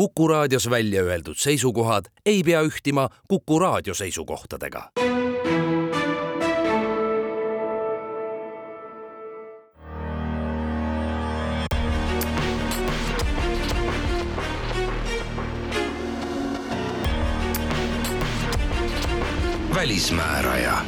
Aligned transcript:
Kuku 0.00 0.28
raadios 0.28 0.70
välja 0.70 1.02
öeldud 1.02 1.34
seisukohad 1.36 2.04
ei 2.26 2.42
pea 2.42 2.60
ühtima 2.62 3.08
Kuku 3.28 3.58
raadio 3.58 3.94
seisukohtadega. 3.94 4.90
välismääraja. 19.74 20.78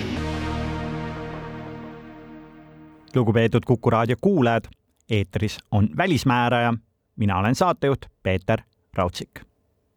lugupeetud 3.15 3.63
Kuku 3.67 3.91
raadio 3.91 4.17
kuulajad, 4.21 4.65
eetris 5.11 5.59
on 5.71 5.89
Välismääraja. 5.97 6.75
mina 7.17 7.39
olen 7.39 7.55
saatejuht 7.55 8.01
Peeter 8.23 8.63
Raudsik. 8.97 9.41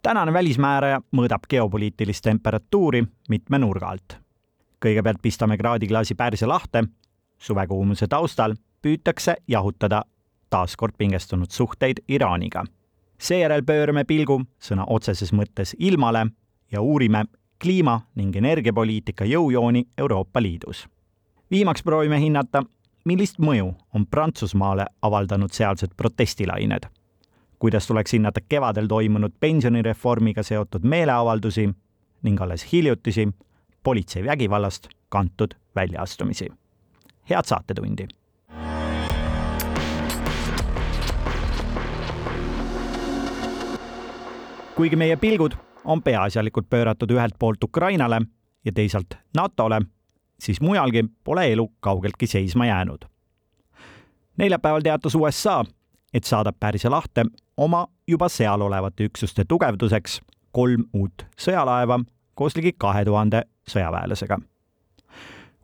tänane 0.02 0.34
välismääraja 0.34 1.02
mõõdab 1.12 1.50
geopoliitilist 1.50 2.24
temperatuuri 2.24 3.04
mitme 3.30 3.60
nurga 3.60 3.88
alt. 3.88 4.18
kõigepealt 4.86 5.20
pistame 5.22 5.58
kraadiklaasi 5.58 6.16
pärsia 6.16 6.48
lahte. 6.48 6.84
suvekuumuse 7.38 8.08
taustal 8.08 8.56
püütakse 8.82 9.36
jahutada 9.48 10.04
taaskord 10.50 10.94
pingestunud 10.98 11.50
suhteid 11.50 11.98
Iraaniga. 12.08 12.64
seejärel 13.18 13.64
pöörame 13.64 14.04
pilgu 14.04 14.42
sõna 14.60 14.86
otseses 14.88 15.34
mõttes 15.34 15.76
ilmale 15.80 16.28
ja 16.72 16.82
uurime 16.82 17.26
kliima 17.62 18.02
ning 18.16 18.36
energiapoliitika 18.36 19.26
jõujooni 19.26 19.84
Euroopa 19.98 20.42
Liidus. 20.42 20.88
viimaks 21.52 21.84
proovime 21.84 22.20
hinnata, 22.20 22.64
millist 23.06 23.40
mõju 23.40 23.76
on 23.94 24.06
Prantsusmaale 24.06 24.86
avaldanud 25.02 25.52
sealsed 25.52 25.90
protestilained 25.98 26.88
kuidas 27.66 27.88
tuleks 27.88 28.14
hinnata 28.14 28.40
kevadel 28.50 28.88
toimunud 28.88 29.32
pensionireformiga 29.40 30.44
seotud 30.44 30.84
meeleavaldusi 30.84 31.70
ning 32.24 32.42
alles 32.42 32.74
hiljutisi 32.74 33.30
politsei 33.84 34.26
vägivallast 34.26 34.88
kantud 35.10 35.56
väljaastumisi. 35.76 36.50
head 37.30 37.44
saatetundi! 37.46 38.08
kuigi 44.76 44.96
meie 44.96 45.16
pilgud 45.16 45.52
on 45.86 46.04
peaasjalikult 46.04 46.70
pööratud 46.70 47.12
ühelt 47.12 47.34
poolt 47.40 47.64
Ukrainale 47.64 48.22
ja 48.66 48.72
teisalt 48.72 49.18
NATO-le, 49.38 49.82
siis 50.40 50.62
mujalgi 50.62 51.04
pole 51.24 51.48
elu 51.54 51.72
kaugeltki 51.80 52.28
seisma 52.28 52.66
jäänud. 52.66 53.06
neljapäeval 54.38 54.82
teatas 54.82 55.16
USA, 55.16 55.64
et 56.14 56.24
saadab 56.24 56.56
Pärsia 56.60 56.92
lahte 56.92 57.26
oma 57.58 57.88
juba 58.08 58.30
seal 58.30 58.62
olevate 58.62 59.04
üksuste 59.04 59.46
tugevduseks 59.48 60.20
kolm 60.52 60.86
uut 60.94 61.26
sõjalaeva 61.40 62.00
koos 62.36 62.56
ligi 62.56 62.74
kahe 62.78 63.06
tuhande 63.06 63.44
sõjaväelasega. 63.70 64.40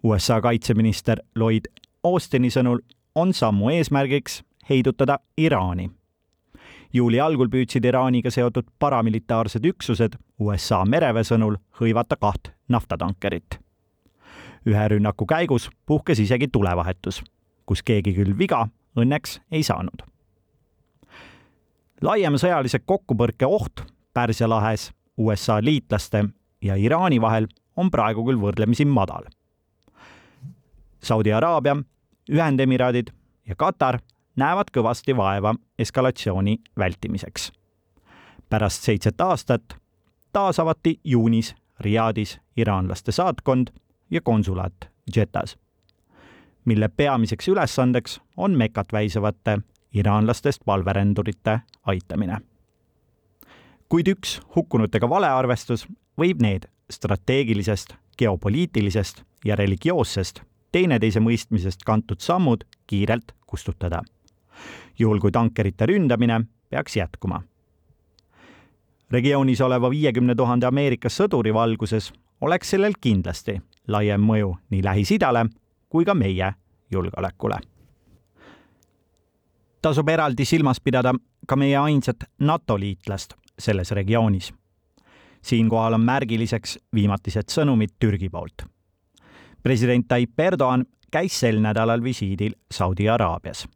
USA 0.04 0.42
kaitseminister 0.42 1.22
Lloyd 1.36 1.68
Austini 2.04 2.50
sõnul 2.50 2.80
on 3.16 3.34
sammu 3.34 3.70
eesmärgiks 3.70 4.42
heidutada 4.70 5.20
Iraani. 5.38 5.92
juuli 6.94 7.20
algul 7.20 7.48
püüdsid 7.48 7.86
Iraaniga 7.86 8.32
seotud 8.32 8.66
paramilitaarsed 8.80 9.66
üksused 9.66 10.16
USA 10.40 10.86
mereväe 10.86 11.24
sõnul 11.24 11.58
hõivata 11.80 12.16
kaht 12.16 12.52
naftatankerit. 12.70 13.60
ühe 14.66 14.88
rünnaku 14.88 15.26
käigus 15.26 15.70
puhkes 15.86 16.20
isegi 16.20 16.48
tulevahetus, 16.48 17.24
kus 17.66 17.84
keegi 17.84 18.14
küll 18.14 18.38
viga 18.38 18.68
õnneks 18.96 19.40
ei 19.52 19.64
saanud 19.64 20.11
laiem 22.02 22.38
sõjalise 22.38 22.80
kokkupõrke 22.86 23.46
oht 23.46 23.84
Pärsia 24.14 24.50
lahes 24.50 24.92
USA 25.18 25.60
liitlaste 25.64 26.26
ja 26.62 26.76
Iraani 26.76 27.22
vahel 27.22 27.48
on 27.78 27.92
praegu 27.92 28.26
küll 28.28 28.40
võrdlemisi 28.42 28.86
madal. 28.86 29.30
Saudi 31.04 31.34
Araabia, 31.34 31.78
Ühendemiraadid 32.30 33.10
ja 33.48 33.56
Katar 33.56 34.00
näevad 34.36 34.70
kõvasti 34.74 35.16
vaeva 35.18 35.56
eskalatsiooni 35.80 36.58
vältimiseks. 36.78 37.52
pärast 38.50 38.84
seitset 38.84 39.22
aastat 39.22 39.78
taas 40.34 40.60
avati 40.60 41.00
juunis 41.04 41.56
Riadis 41.80 42.40
iraanlaste 42.58 43.12
saatkond 43.12 43.68
ja 44.10 44.22
konsulaat 44.22 44.90
Jeddas, 45.16 45.58
mille 46.66 46.90
peamiseks 46.90 47.48
ülesandeks 47.48 48.22
on 48.38 48.58
Mekat 48.58 48.94
väisavate 48.94 49.62
iraanlastest 49.94 50.62
valverändurite 50.68 51.60
aitamine. 51.84 52.38
kuid 53.90 54.08
üks 54.08 54.42
hukkunutega 54.56 55.10
valearvestus 55.10 55.88
võib 56.20 56.40
need 56.42 56.68
strateegilisest, 56.92 57.94
geopoliitilisest 58.18 59.24
ja 59.46 59.56
religioossest 59.56 60.42
teineteise 60.72 61.20
mõistmisest 61.20 61.84
kantud 61.86 62.20
sammud 62.20 62.64
kiirelt 62.88 63.32
kustutada. 63.46 64.02
juhul 65.00 65.20
kui 65.20 65.32
tankerite 65.32 65.86
ründamine 65.86 66.42
peaks 66.70 66.96
jätkuma. 66.96 67.42
regioonis 69.12 69.62
oleva 69.62 69.90
viiekümne 69.90 70.36
tuhande 70.36 70.66
Ameerika 70.66 71.10
sõduri 71.10 71.54
valguses 71.54 72.14
oleks 72.42 72.70
sellel 72.70 72.94
kindlasti 73.02 73.62
laiem 73.88 74.22
mõju 74.22 74.56
nii 74.70 74.84
Lähis-Idale 74.84 75.50
kui 75.90 76.06
ka 76.06 76.14
meie 76.14 76.54
julgeolekule 76.92 77.71
tasub 79.82 80.10
eraldi 80.10 80.46
silmas 80.46 80.80
pidada 80.80 81.14
ka 81.48 81.56
meie 81.56 81.78
ainsat 81.78 82.24
NATO 82.40 82.80
liitlast 82.80 83.34
selles 83.60 83.92
regioonis. 83.92 84.54
siinkohal 85.42 85.94
on 85.94 86.02
märgiliseks 86.02 86.78
viimatised 86.96 87.50
sõnumid 87.50 87.90
Türgi 88.00 88.30
poolt. 88.30 88.66
president 89.64 90.08
Tayyip 90.08 90.40
Erdoğan 90.40 90.86
käis 91.12 91.40
sel 91.40 91.60
nädalal 91.62 92.04
visiidil 92.04 92.54
Saudi 92.72 93.10
Araabias. 93.10 93.68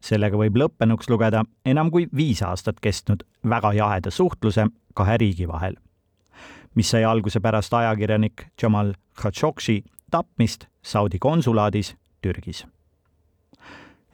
sellega 0.00 0.36
võib 0.36 0.56
lõppenuks 0.56 1.08
lugeda 1.08 1.44
enam 1.64 1.90
kui 1.90 2.08
viis 2.16 2.42
aastat 2.42 2.80
kestnud 2.80 3.22
väga 3.44 3.72
jaheda 3.72 4.10
suhtluse 4.10 4.66
kahe 4.94 5.16
riigi 5.16 5.48
vahel, 5.48 5.74
mis 6.74 6.90
sai 6.90 7.04
alguse 7.04 7.40
pärast 7.40 7.74
ajakirjanik 7.74 8.46
Jamal 8.62 8.94
Khashoggi 9.22 9.84
tapmist 10.10 10.66
Saudi 10.82 11.18
konsulaadis 11.18 11.96
Türgis 12.22 12.66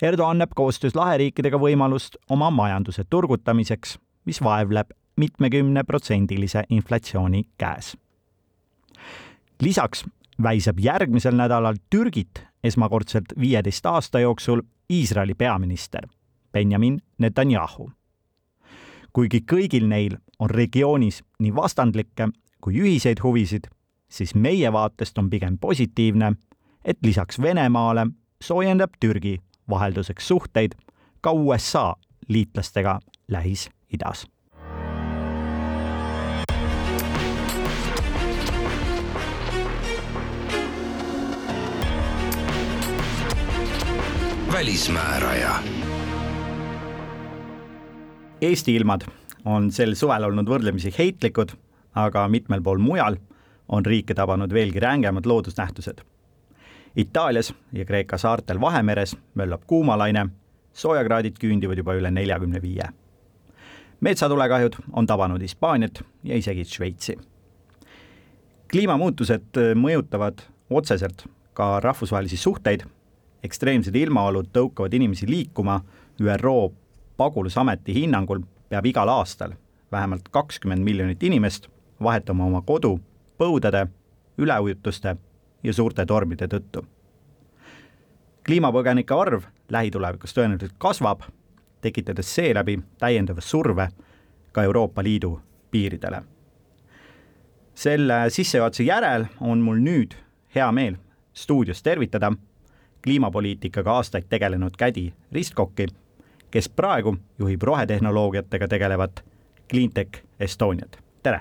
Erdoğan 0.02 0.40
näeb 0.42 0.50
koostöös 0.58 0.96
laheriikidega 0.98 1.58
võimalust 1.62 2.16
oma 2.30 2.48
majanduse 2.50 3.04
turgutamiseks, 3.10 3.98
mis 4.24 4.40
vaevleb 4.42 4.90
mitmekümneprotsendilise 5.16 6.64
inflatsiooni 6.70 7.44
käes. 7.58 7.96
lisaks 9.60 10.04
väisab 10.42 10.78
järgmisel 10.80 11.34
nädalal 11.34 11.76
Türgit 11.90 12.42
esmakordselt 12.64 13.24
viieteist 13.40 13.86
aasta 13.86 14.20
jooksul 14.20 14.62
Iisraeli 14.90 15.34
peaminister 15.34 16.08
Benjamin 16.52 17.02
Netanyahu. 17.18 17.90
kuigi 19.12 19.44
kõigil 19.52 19.86
neil 19.88 20.16
on 20.38 20.50
regioonis 20.50 21.22
nii 21.38 21.54
vastandlikke 21.54 22.28
kui 22.60 22.74
ühiseid 22.74 23.22
huvisid, 23.22 23.64
siis 24.08 24.34
meie 24.34 24.72
vaatest 24.72 25.18
on 25.18 25.30
pigem 25.30 25.58
positiivne, 25.58 26.32
et 26.84 26.98
lisaks 27.02 27.42
Venemaale 27.42 28.06
soojendab 28.42 28.90
Türgi 29.00 29.38
vahelduseks 29.72 30.28
suhteid 30.28 30.76
ka 31.20 31.32
USA 31.32 31.94
liitlastega 32.28 33.00
Lähis-Idas. 33.32 34.26
välismääraja. 44.52 45.54
Eesti 48.40 48.74
ilmad 48.74 49.00
on 49.44 49.70
sel 49.72 49.94
suvel 49.94 50.24
olnud 50.28 50.46
võrdlemisi 50.46 50.92
heitlikud, 50.98 51.54
aga 51.96 52.28
mitmel 52.28 52.62
pool 52.62 52.78
mujal 52.78 53.16
on 53.68 53.86
riike 53.86 54.14
tabanud 54.14 54.52
veelgi 54.52 54.80
rängemad 54.80 55.26
loodusnähtused 55.26 56.04
Itaalias 56.96 57.54
ja 57.72 57.84
Kreeka 57.84 58.18
saartel 58.18 58.60
Vahemeres 58.60 59.16
möllab 59.34 59.62
kuumalaine, 59.66 60.26
soojakraadid 60.72 61.38
küündivad 61.40 61.78
juba 61.80 61.94
üle 61.94 62.10
neljakümne 62.10 62.62
viie. 62.62 62.88
metsatulekahjud 64.00 64.74
on 64.92 65.06
tabanud 65.06 65.40
Hispaaniat 65.40 66.02
ja 66.24 66.36
isegi 66.36 66.64
Šveitsi. 66.64 67.18
kliimamuutused 68.72 69.56
mõjutavad 69.74 70.42
otseselt 70.70 71.24
ka 71.54 71.80
rahvusvahelisi 71.80 72.36
suhteid, 72.36 72.84
ekstreemsed 73.42 73.96
ilmaolud 73.96 74.46
tõukavad 74.52 74.94
inimesi 74.94 75.26
liikuma, 75.30 75.80
ÜRO 76.20 76.72
pagulasameti 77.16 77.94
hinnangul 77.94 78.40
peab 78.68 78.86
igal 78.86 79.08
aastal 79.08 79.52
vähemalt 79.92 80.28
kakskümmend 80.30 80.84
miljonit 80.84 81.22
inimest 81.22 81.68
vahetama 82.02 82.44
oma 82.44 82.60
kodu 82.60 83.00
põudade, 83.38 83.86
üleujutuste 84.38 85.16
ja 85.62 85.72
suurte 85.72 86.06
tormide 86.06 86.46
tõttu. 86.46 86.86
kliimapõgenike 88.46 89.14
arv 89.14 89.42
lähitulevikus 89.68 90.34
tõenäoliselt 90.34 90.74
kasvab, 90.78 91.22
tekitades 91.80 92.34
seeläbi 92.34 92.78
täiendava 92.98 93.40
surve 93.40 93.88
ka 94.52 94.62
Euroopa 94.62 95.02
Liidu 95.02 95.40
piiridele. 95.70 96.22
selle 97.74 98.30
sissejuhatuse 98.30 98.82
järel 98.82 99.26
on 99.40 99.60
mul 99.60 99.76
nüüd 99.76 100.14
hea 100.54 100.72
meel 100.72 100.96
stuudios 101.34 101.82
tervitada 101.82 102.32
kliimapoliitikaga 103.02 103.92
aastaid 103.92 104.24
tegelenud 104.28 104.76
Kädi 104.78 105.12
Ristkokki, 105.32 105.86
kes 106.50 106.68
praegu 106.68 107.16
juhib 107.38 107.62
rohetehnoloogiatega 107.62 108.68
tegelevat 108.68 109.24
Cleantech 109.70 110.22
Estoniat, 110.40 110.98
tere! 111.22 111.40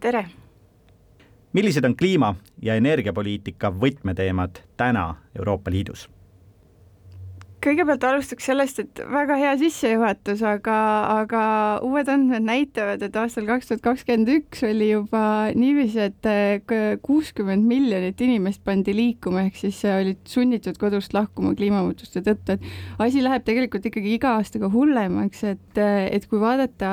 tere! 0.00 0.47
Millised 1.52 1.84
on 1.84 1.96
kliima- 1.96 2.34
ja 2.62 2.74
energiapoliitika 2.74 3.70
võtmeteemad 3.70 4.60
täna 4.76 5.14
Euroopa 5.38 5.70
Liidus? 5.70 6.08
Kõigepealt 7.64 8.04
alustaks 8.08 8.48
sellest, 8.48 8.78
et 8.82 9.02
väga 9.10 9.36
hea 9.40 9.54
sissejuhatus, 9.60 10.42
aga, 10.46 10.78
aga 11.24 11.42
uued 11.86 12.08
andmed 12.12 12.46
näitavad, 12.46 13.02
et 13.02 13.16
aastal 13.18 13.48
kaks 13.48 13.70
tuhat 13.70 13.84
kakskümmend 13.84 14.30
üks 14.36 14.62
oli 14.68 14.92
juba 14.92 15.22
niiviisi, 15.58 16.08
et 16.08 16.72
kuuskümmend 17.04 17.66
miljonit 17.68 18.20
inimest 18.24 18.62
pandi 18.66 18.94
liikuma, 18.96 19.46
ehk 19.48 19.58
siis 19.58 19.80
olid 19.90 20.20
sunnitud 20.28 20.78
kodust 20.80 21.14
lahkuma 21.16 21.54
kliimamuutuste 21.58 22.22
tõttu, 22.26 22.58
et 22.58 23.02
asi 23.02 23.22
läheb 23.24 23.46
tegelikult 23.46 23.88
ikkagi 23.90 24.14
iga 24.16 24.36
aastaga 24.38 24.70
hullemaks, 24.72 25.44
et, 25.48 25.80
et 25.80 26.28
kui 26.30 26.40
vaadata 26.42 26.92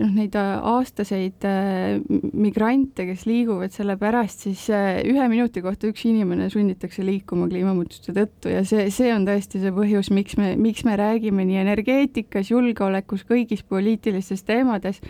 noh, 0.00 0.14
neid 0.16 0.36
aastaseid 0.40 1.46
eh, 1.48 2.00
migrante, 2.32 3.06
kes 3.10 3.26
liiguvad 3.28 3.74
selle 3.74 3.96
pärast, 4.00 4.46
siis 4.46 4.66
eh, 4.72 5.02
ühe 5.08 5.28
minuti 5.32 5.62
kohta 5.64 5.90
üks 5.90 6.06
inimene 6.08 6.48
sunnitakse 6.52 7.04
liikuma 7.06 7.48
kliimamuutuste 7.50 8.14
tõttu 8.16 8.52
ja 8.52 8.64
see, 8.66 8.88
see 8.94 9.12
on 9.14 9.26
tõesti 9.28 9.60
see 9.62 9.74
põhjus, 9.74 9.89
põhjus, 9.90 10.10
miks 10.14 10.36
me, 10.38 10.54
miks 10.56 10.84
me 10.86 10.94
räägime 10.98 11.44
nii 11.46 11.58
energeetikas, 11.64 12.50
julgeolekus, 12.52 13.24
kõigis 13.26 13.64
poliitilistes 13.66 14.44
teemades, 14.46 15.00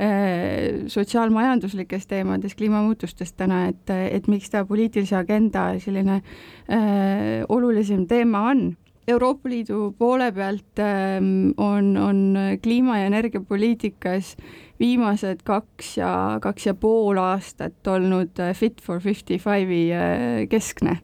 äh, 0.00 0.86
sotsiaalmajanduslikes 0.88 2.08
teemades, 2.08 2.56
kliimamuutustest 2.56 3.36
täna, 3.36 3.66
et, 3.68 3.90
et 3.90 4.28
miks 4.28 4.50
ta 4.50 4.64
poliitilise 4.64 5.18
agenda 5.20 5.74
selline 5.80 6.22
äh, 6.22 7.42
olulisem 7.48 8.06
teema 8.08 8.48
on. 8.50 8.70
Euroopa 9.10 9.48
Liidu 9.50 9.88
poole 9.98 10.28
pealt 10.30 10.78
ähm, 10.78 11.50
on, 11.58 11.96
on 11.98 12.20
kliima- 12.62 13.00
ja 13.00 13.08
energiapoliitikas 13.08 14.36
viimased 14.78 15.40
kaks 15.44 15.96
ja 15.98 16.12
kaks 16.40 16.68
ja 16.68 16.74
pool 16.78 17.18
aastat 17.18 17.90
olnud 17.90 18.38
äh, 18.38 18.54
Fit 18.54 18.80
for 18.80 19.00
fifty 19.02 19.40
five'i 19.42 20.46
keskne 20.52 21.00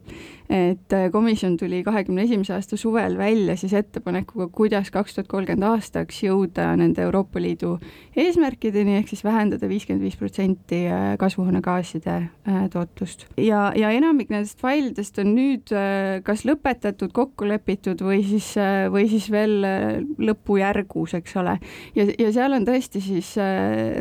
et 0.49 0.93
äh, 0.95 1.09
komisjon 1.11 1.57
tuli 1.59 1.81
kahekümne 1.83 2.23
esimese 2.23 2.53
aasta 2.55 2.77
suvel 2.79 3.17
välja 3.19 3.57
siis 3.59 3.73
ettepanekuga, 3.75 4.47
kuidas 4.55 4.91
kaks 4.93 5.17
tuhat 5.17 5.27
kolmkümmend 5.31 5.67
aastaks 5.67 6.21
jõuda 6.23 6.69
nende 6.79 7.03
Euroopa 7.03 7.41
Liidu 7.43 7.73
eesmärkideni, 8.15 8.95
ehk 9.01 9.11
siis 9.11 9.25
vähendada 9.27 9.67
viiskümmend 9.67 10.05
viis 10.07 10.15
protsenti 10.19 10.85
äh, 10.87 11.09
kasvuhoonegaaside 11.19 12.15
äh, 12.15 12.61
tootlust. 12.71 13.27
ja, 13.35 13.73
ja 13.75 13.91
enamik 13.91 14.31
nendest 14.31 14.63
failidest 14.63 15.19
on 15.19 15.33
nüüd 15.35 15.73
kas 16.23 16.45
lõpetatud, 16.47 17.11
kokku 17.15 17.47
lepitud 17.47 17.99
või 18.03 18.21
siis, 18.25 18.53
või 18.91 19.07
siis 19.11 19.27
veel 19.31 19.59
lõpujärgus, 20.21 21.17
eks 21.19 21.35
ole. 21.41 21.57
ja, 21.97 22.07
ja 22.07 22.31
seal 22.33 22.55
on 22.55 22.65
tõesti 22.67 23.01
siis 23.03 23.33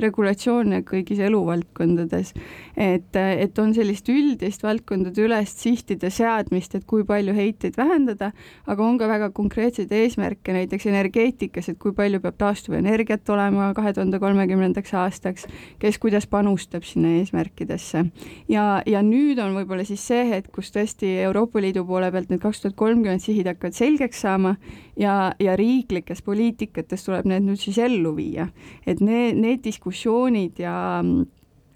regulatsioone 0.02 0.82
kõigis 0.86 1.20
eluvaldkondades, 1.26 2.32
et, 2.76 3.18
et 3.18 3.58
on 3.58 3.74
sellist 3.74 4.08
üldist 4.12 4.62
valdkondade 4.62 5.26
ülest 5.26 5.64
sihtide 5.64 6.10
seadmist, 6.10 6.35
teadmist, 6.36 6.74
et 6.76 6.84
kui 6.88 7.04
palju 7.06 7.34
heiteid 7.36 7.76
vähendada, 7.78 8.30
aga 8.66 8.84
on 8.84 8.98
ka 9.00 9.08
väga 9.08 9.30
konkreetseid 9.36 9.92
eesmärke, 9.92 10.54
näiteks 10.54 10.86
energeetikas, 10.90 11.70
et 11.72 11.78
kui 11.82 11.94
palju 11.96 12.20
peab 12.20 12.38
taastuvenergiat 12.40 13.28
olema 13.32 13.72
kahe 13.76 13.92
tuhande 13.96 14.20
kolmekümnendaks 14.22 14.94
aastaks, 14.94 15.46
kes 15.82 15.98
kuidas 16.02 16.26
panustab 16.26 16.84
sinna 16.84 17.16
eesmärkidesse. 17.20 18.06
ja, 18.48 18.82
ja 18.86 19.02
nüüd 19.02 19.40
on 19.42 19.56
võib-olla 19.56 19.84
siis 19.84 20.04
see 20.06 20.24
hetk, 20.30 20.52
kus 20.54 20.72
tõesti 20.74 21.16
Euroopa 21.26 21.60
Liidu 21.60 21.84
poole 21.86 22.10
pealt 22.12 22.30
need 22.30 22.42
kaks 22.42 22.62
tuhat 22.62 22.76
kolmkümmend 22.76 23.24
sihid 23.24 23.48
hakkavad 23.50 23.76
selgeks 23.76 24.20
saama 24.24 24.56
ja, 24.96 25.32
ja 25.40 25.56
riiklikes 25.56 26.22
poliitikates 26.22 27.06
tuleb 27.06 27.28
need 27.30 27.46
nüüd 27.46 27.60
siis 27.60 27.78
ellu 27.78 28.14
viia. 28.16 28.48
et 28.86 29.00
need, 29.00 29.36
need 29.40 29.64
diskussioonid 29.64 30.60
ja 30.62 30.76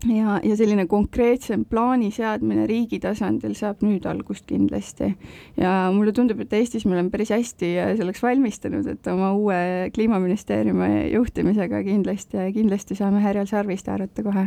ja, 0.08 0.38
ja 0.44 0.56
selline 0.56 0.86
konkreetsem 0.88 1.64
plaani 1.68 2.10
seadmine 2.14 2.64
riigi 2.68 3.00
tasandil 3.02 3.52
saab 3.58 3.82
nüüd 3.84 4.06
algust 4.08 4.46
kindlasti. 4.48 5.12
ja 5.60 5.90
mulle 5.94 6.14
tundub, 6.16 6.40
et 6.40 6.52
Eestis 6.56 6.86
me 6.86 6.96
oleme 6.96 7.12
päris 7.12 7.32
hästi 7.34 7.74
selleks 8.00 8.22
valmistunud, 8.24 8.86
et 8.88 9.10
oma 9.12 9.32
uue 9.36 9.90
kliimaministeeriumi 9.94 11.10
juhtimisega 11.12 11.82
kindlasti, 11.84 12.48
kindlasti 12.56 12.96
saame 12.98 13.22
härjal 13.24 13.48
sarvist 13.50 13.90
haarata 13.92 14.24
kohe. 14.24 14.46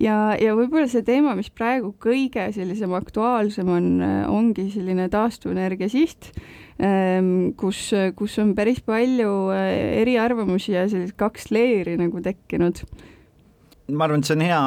ja, 0.00 0.16
ja 0.40 0.56
võib-olla 0.58 0.88
see 0.92 1.06
teema, 1.06 1.36
mis 1.38 1.48
praegu 1.50 1.94
kõige 2.00 2.50
sellisem 2.56 2.92
aktuaalsem 2.98 3.68
on, 3.68 3.92
ongi 4.28 4.68
selline 4.74 5.08
taastuvenergia 5.12 5.88
siht, 5.92 6.34
ehm, 6.76 7.54
kus, 7.56 7.86
kus 8.16 8.36
on 8.42 8.52
päris 8.58 8.82
palju 8.84 9.54
eriarvamusi 9.54 10.76
ja 10.76 10.84
sellised 10.88 11.16
kaks 11.16 11.48
leeri 11.54 11.96
nagu 12.00 12.20
tekkinud 12.24 12.84
ma 13.96 14.06
arvan, 14.06 14.22
et 14.22 14.28
see 14.28 14.36
on 14.36 14.44
hea 14.44 14.60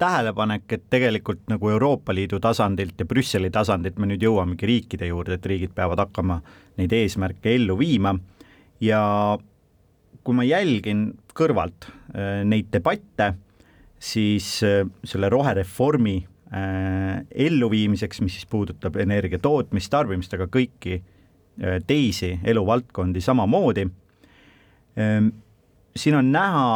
tähelepanek, 0.00 0.64
et 0.76 0.86
tegelikult 0.90 1.44
nagu 1.50 1.70
Euroopa 1.70 2.14
Liidu 2.14 2.40
tasandilt 2.42 3.00
ja 3.00 3.06
Brüsseli 3.08 3.50
tasandilt 3.54 3.98
me 4.00 4.08
nüüd 4.10 4.24
jõuamegi 4.24 4.68
riikide 4.68 5.10
juurde, 5.10 5.38
et 5.38 5.46
riigid 5.46 5.74
peavad 5.76 6.00
hakkama 6.04 6.40
neid 6.78 6.94
eesmärke 6.96 7.54
ellu 7.58 7.78
viima. 7.78 8.14
Ja 8.84 9.00
kui 10.24 10.36
ma 10.36 10.44
jälgin 10.44 11.06
kõrvalt 11.36 11.88
äh, 11.88 12.42
neid 12.44 12.68
debatte, 12.74 13.32
siis 13.98 14.58
äh, 14.66 14.82
selle 15.08 15.30
rohereformi 15.32 16.16
äh, 16.20 17.22
elluviimiseks, 17.46 18.20
mis 18.24 18.36
siis 18.36 18.48
puudutab 18.50 18.98
energia 19.00 19.40
tootmist, 19.42 19.90
tarbimist, 19.94 20.34
aga 20.36 20.50
kõiki 20.52 21.00
teisi 21.58 22.36
eluvaldkondi 22.46 23.18
samamoodi, 23.18 23.82
siin 25.98 26.14
on 26.14 26.28
näha 26.30 26.68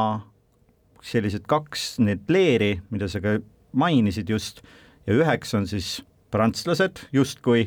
sellised 1.03 1.47
kaks 1.51 1.97
need 2.03 2.29
leeri, 2.31 2.77
mida 2.91 3.09
sa 3.11 3.21
ka 3.23 3.37
mainisid 3.77 4.31
just, 4.31 4.63
ja 5.07 5.17
üheks 5.19 5.55
on 5.59 5.67
siis 5.67 6.01
prantslased 6.33 7.07
justkui, 7.13 7.67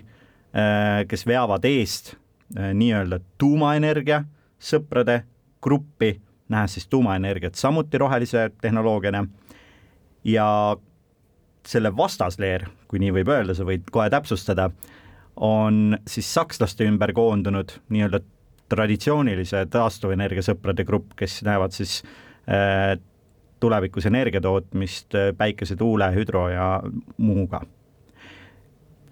äh, 0.56 1.04
kes 1.10 1.26
veavad 1.28 1.66
eest 1.68 2.16
äh, 2.16 2.72
nii-öelda 2.78 3.20
tuumaenergia 3.42 4.24
sõprade 4.62 5.22
gruppi, 5.64 6.16
nähes 6.50 6.78
siis 6.78 6.88
tuumaenergiat 6.88 7.58
samuti 7.58 7.98
rohelise 7.98 8.50
tehnoloogiana. 8.62 9.26
Ja 10.26 10.48
selle 11.66 11.92
vastasleer, 11.98 12.68
kui 12.90 13.02
nii 13.02 13.12
võib 13.20 13.30
öelda, 13.34 13.56
sa 13.58 13.66
võid 13.66 13.90
kohe 13.94 14.08
täpsustada, 14.14 14.70
on 15.36 15.98
siis 16.08 16.30
sakslaste 16.34 16.86
ümber 16.88 17.12
koondunud 17.14 17.74
nii-öelda 17.94 18.22
traditsioonilise 18.72 19.66
taastuvenergia 19.74 20.46
sõprade 20.46 20.86
grupp, 20.88 21.14
kes 21.20 21.42
näevad 21.46 21.76
siis 21.76 22.00
äh, 22.50 22.96
tulevikus 23.66 24.06
energiatootmist 24.06 25.16
äh, 25.16 25.32
päikese, 25.38 25.76
tuule, 25.76 26.12
hüdro 26.16 26.48
ja 26.54 26.70
muuga. 27.18 27.62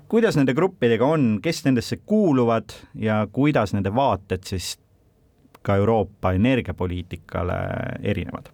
kuidas 0.08 0.36
nende 0.38 0.54
gruppidega 0.54 1.06
on, 1.10 1.40
kes 1.42 1.64
nendesse 1.66 1.98
kuuluvad 2.06 2.76
ja 2.96 3.24
kuidas 3.32 3.74
nende 3.74 3.90
vaated 3.96 4.44
siis 4.46 4.76
ka 5.62 5.76
Euroopa 5.76 6.36
energiapoliitikale 6.38 7.56
erinevad? 8.04 8.52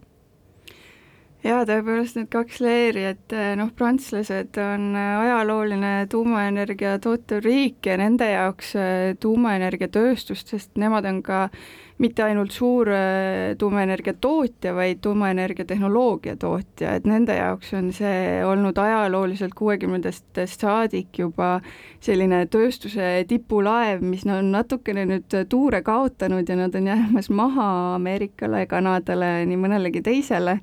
jaa, 1.43 1.65
tõepoolest 1.67 2.15
need 2.19 2.31
kaks 2.31 2.61
leeri, 2.63 3.03
et 3.11 3.35
äh, 3.35 3.51
noh, 3.59 3.73
prantslased 3.75 4.55
on 4.63 4.95
äh, 4.95 5.11
ajalooline 5.25 5.93
tuumaenergia 6.11 6.95
tootev 7.03 7.43
riik 7.43 7.91
ja 7.91 7.99
nende 7.99 8.31
jaoks 8.31 8.73
tuumaenergiatööstust, 9.19 10.55
sest 10.55 10.79
nemad 10.79 11.11
on 11.11 11.23
ka 11.27 11.43
äh, 11.49 11.61
mitte 11.99 12.23
ainult 12.23 12.53
suur 12.55 12.87
äh, 12.93 13.55
tuumaenergia 13.59 14.13
tootja, 14.21 14.73
vaid 14.75 15.01
tuumaenergia 15.03 15.65
tehnoloogia 15.67 16.35
tootja, 16.39 16.95
et 16.95 17.07
nende 17.09 17.35
jaoks 17.35 17.73
on 17.75 17.91
see 17.95 18.39
olnud 18.47 18.77
ajalooliselt 18.79 19.55
kuuekümnendatest 19.59 20.63
saadik 20.63 21.19
juba 21.19 21.57
selline 22.03 22.45
tööstuse 22.51 23.25
tipulaev, 23.27 24.03
mis 24.05 24.23
on 24.29 24.53
natukene 24.55 25.03
nüüd 25.09 25.35
tuure 25.51 25.81
kaotanud 25.83 26.47
ja 26.47 26.55
nad 26.59 26.75
on 26.79 26.87
jäämas 26.87 27.29
maha 27.29 27.69
Ameerikale, 27.97 28.63
Kanadale, 28.71 29.33
nii 29.49 29.59
mõnelegi 29.59 30.03
teisele, 30.05 30.59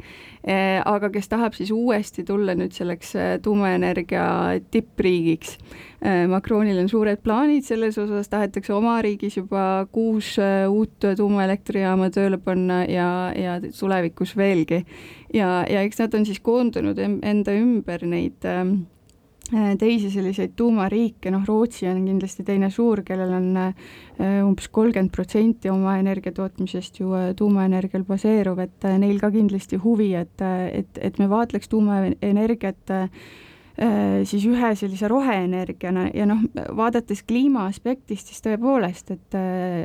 aga 0.47 1.11
kes 1.11 1.29
tahab 1.29 1.57
siis 1.59 1.73
uuesti 1.75 2.23
tulla 2.25 2.55
nüüd 2.55 2.75
selleks 2.77 3.17
äh, 3.19 3.33
tuumaenergia 3.43 4.27
tippriigiks 4.71 5.57
Äh, 6.07 6.27
Macronil 6.29 6.77
on 6.79 6.91
suured 6.93 7.23
plaanid 7.25 7.65
selles 7.65 7.97
osas, 7.99 8.29
tahetakse 8.29 8.75
oma 8.77 8.99
riigis 9.03 9.39
juba 9.39 9.87
kuus 9.93 10.35
uut 10.69 11.07
tuumaelektrijaama 11.17 12.11
tööle 12.13 12.37
panna 12.39 12.83
ja, 12.85 13.09
ja 13.35 13.57
tulevikus 13.65 14.37
veelgi. 14.37 14.83
ja, 15.35 15.65
ja 15.71 15.83
eks 15.87 16.05
nad 16.05 16.15
on 16.15 16.27
siis 16.29 16.43
koondunud 16.45 17.01
enda 17.01 17.57
ümber 17.57 18.05
neid 18.07 18.45
teisi 19.79 20.11
selliseid 20.11 20.57
tuumariike, 20.59 21.31
noh, 21.31 21.45
Rootsi 21.47 21.89
on 21.91 22.03
kindlasti 22.07 22.45
teine 22.47 22.71
suur, 22.75 23.03
kellel 23.07 23.33
on 23.37 23.49
umbes 24.19 24.69
kolmkümmend 24.73 25.13
protsenti 25.15 25.71
oma 25.71 25.99
energiatootmisest 26.01 27.01
ju 27.03 27.13
tuumaenergial 27.37 28.07
baseeruv, 28.09 28.63
et 28.65 28.87
neil 28.99 29.21
ka 29.23 29.31
kindlasti 29.35 29.79
huvi, 29.83 30.13
et, 30.19 30.47
et, 30.73 31.03
et 31.03 31.19
me 31.23 31.29
vaatleks 31.31 31.69
tuumaenergiat 31.73 32.97
Äh, 33.77 34.23
siis 34.25 34.47
ühe 34.49 34.71
sellise 34.73 35.09
roheenergiana 35.13 36.07
ja 36.17 36.25
noh, 36.25 36.41
vaadates 36.79 37.21
kliima 37.29 37.67
aspektist, 37.69 38.31
siis 38.31 38.41
tõepoolest, 38.47 39.11
et, 39.13 39.37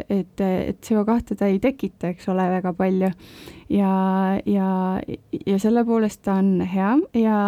et, 0.07 0.43
et 0.47 0.79
CO2 0.87 1.35
ta 1.35 1.49
ei 1.51 1.59
tekita, 1.59 2.13
eks 2.13 2.29
ole, 2.31 2.45
väga 2.53 2.71
palju. 2.77 3.09
ja, 3.67 3.91
ja, 4.47 4.69
ja 5.43 5.59
selle 5.59 5.83
poolest 5.83 6.21
ta 6.23 6.37
on 6.39 6.61
hea 6.63 6.93
ja 7.19 7.41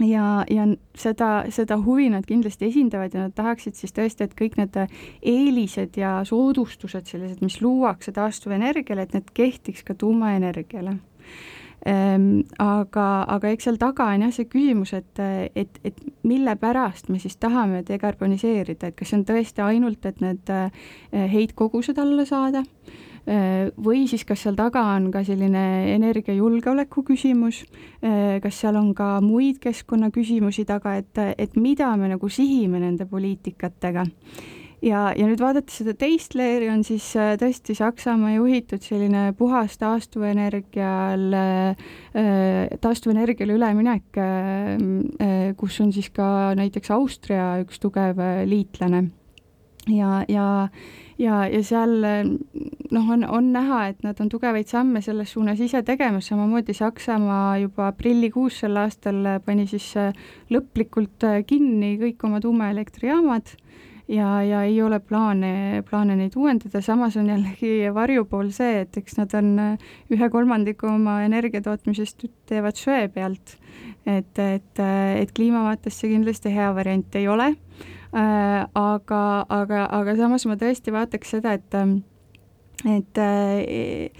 ja, 0.00 0.44
ja 0.50 0.66
seda, 0.96 1.30
seda 1.52 1.76
huvi 1.84 2.08
nad 2.12 2.26
kindlasti 2.28 2.68
esindavad 2.70 3.14
ja 3.14 3.26
nad 3.26 3.34
tahaksid 3.36 3.76
siis 3.76 3.92
tõesti, 3.92 4.24
et 4.26 4.36
kõik 4.38 4.56
need 4.60 4.78
eelised 5.20 5.98
ja 6.00 6.20
soodustused 6.28 7.10
sellised, 7.10 7.42
mis 7.44 7.60
luuakse 7.60 8.14
taastuvenergiale, 8.16 9.02
et 9.06 9.16
need 9.18 9.34
kehtiks 9.36 9.84
ka 9.84 9.96
tuumaenergiale. 9.98 10.96
Ehm, 11.82 12.44
aga, 12.62 13.06
aga 13.34 13.50
eks 13.50 13.66
seal 13.66 13.78
taga 13.80 14.06
on 14.14 14.22
jah 14.22 14.34
see 14.34 14.46
küsimus, 14.46 14.92
et, 14.94 15.18
et, 15.58 15.80
et 15.82 16.02
mille 16.22 16.54
pärast 16.60 17.08
me 17.10 17.18
siis 17.18 17.34
tahame 17.42 17.82
dekarboniseerida, 17.88 18.92
et 18.92 18.98
kas 18.98 19.10
see 19.10 19.18
on 19.18 19.24
tõesti 19.26 19.64
ainult, 19.66 20.06
et 20.06 20.20
need 20.22 20.52
eh, 20.54 20.84
heitkogused 21.32 21.98
alla 21.98 22.26
saada 22.28 22.62
eh, 22.62 23.11
või 23.22 24.06
siis 24.10 24.24
kas 24.26 24.40
seal 24.42 24.56
taga 24.58 24.80
on 24.96 25.10
ka 25.14 25.20
selline 25.22 25.92
energiajulgeoleku 25.94 27.04
küsimus, 27.06 27.62
eh, 28.02 28.40
kas 28.42 28.58
seal 28.64 28.76
on 28.80 28.90
ka 28.98 29.20
muid 29.22 29.60
keskkonnaküsimusi 29.62 30.64
taga, 30.66 30.96
et, 30.98 31.22
et 31.38 31.54
mida 31.56 31.92
me 31.96 32.10
nagu 32.10 32.28
sihime 32.28 32.82
nende 32.82 33.06
poliitikatega 33.06 34.06
ja, 34.82 35.02
ja 35.16 35.28
nüüd 35.28 35.40
vaadates 35.42 35.80
seda 35.80 35.94
teist 35.98 36.36
leeri, 36.38 36.68
on 36.72 36.82
siis 36.86 37.06
äh, 37.18 37.34
tõesti 37.40 37.76
Saksamaa 37.78 38.34
juhitud 38.36 38.82
selline 38.84 39.30
puhas 39.38 39.78
taastuvenergial, 39.80 41.26
äh, 41.38 42.74
taastuvenergiale 42.82 43.56
üleminek, 43.58 44.18
äh, 44.18 45.52
kus 45.58 45.80
on 45.84 45.92
siis 45.94 46.10
ka 46.14 46.52
näiteks 46.58 46.92
Austria 46.94 47.54
üks 47.62 47.82
tugev 47.82 48.20
liitlane. 48.48 49.06
ja, 49.90 50.22
ja 50.28 50.68
ja, 51.18 51.42
ja 51.48 51.62
seal 51.64 51.92
noh, 52.02 53.10
on, 53.14 53.24
on 53.28 53.52
näha, 53.52 53.86
et 53.92 54.02
nad 54.06 54.20
on 54.20 54.28
tugevaid 54.32 54.68
samme 54.70 55.02
selles 55.04 55.32
suunas 55.32 55.60
ise 55.60 55.82
tegemas, 55.82 56.30
samamoodi 56.30 56.74
Saksamaa 56.74 57.58
juba 57.62 57.88
aprillikuus 57.92 58.62
sel 58.62 58.76
aastal 58.80 59.38
pani 59.44 59.66
siis 59.70 59.92
lõplikult 60.52 61.28
kinni 61.46 61.96
kõik 62.00 62.24
oma 62.28 62.40
tuumaelektrijaamad 62.44 63.56
ja, 64.08 64.42
ja 64.42 64.62
ei 64.62 64.82
ole 64.82 65.00
plaane, 65.00 65.82
plaane 65.88 66.16
neid 66.18 66.36
uuendada, 66.36 66.82
samas 66.84 67.16
on 67.20 67.30
jällegi 67.30 67.90
varjupool 67.94 68.50
see, 68.54 68.82
et 68.84 68.98
eks 69.00 69.18
nad 69.20 69.34
on 69.38 69.52
äh, 69.62 69.88
ühe 70.12 70.28
kolmandiku 70.32 70.90
oma 70.92 71.20
energiatootmisest 71.26 72.26
teevad 72.50 72.78
söe 72.78 73.08
pealt. 73.12 73.56
et, 74.06 74.38
et, 74.38 74.78
äh, 74.82 75.20
et 75.22 75.32
kliima 75.32 75.62
vaates 75.68 76.00
see 76.00 76.10
kindlasti 76.10 76.52
hea 76.54 76.72
variant 76.74 77.20
ei 77.20 77.28
ole 77.28 77.52
äh,. 77.52 77.98
Aga, 78.12 79.22
aga, 79.48 79.86
aga 79.88 80.14
samas 80.18 80.44
ma 80.46 80.58
tõesti 80.60 80.92
vaataks 80.92 81.32
seda, 81.36 81.54
et, 81.56 81.76
et 82.84 83.20
äh, 83.22 84.10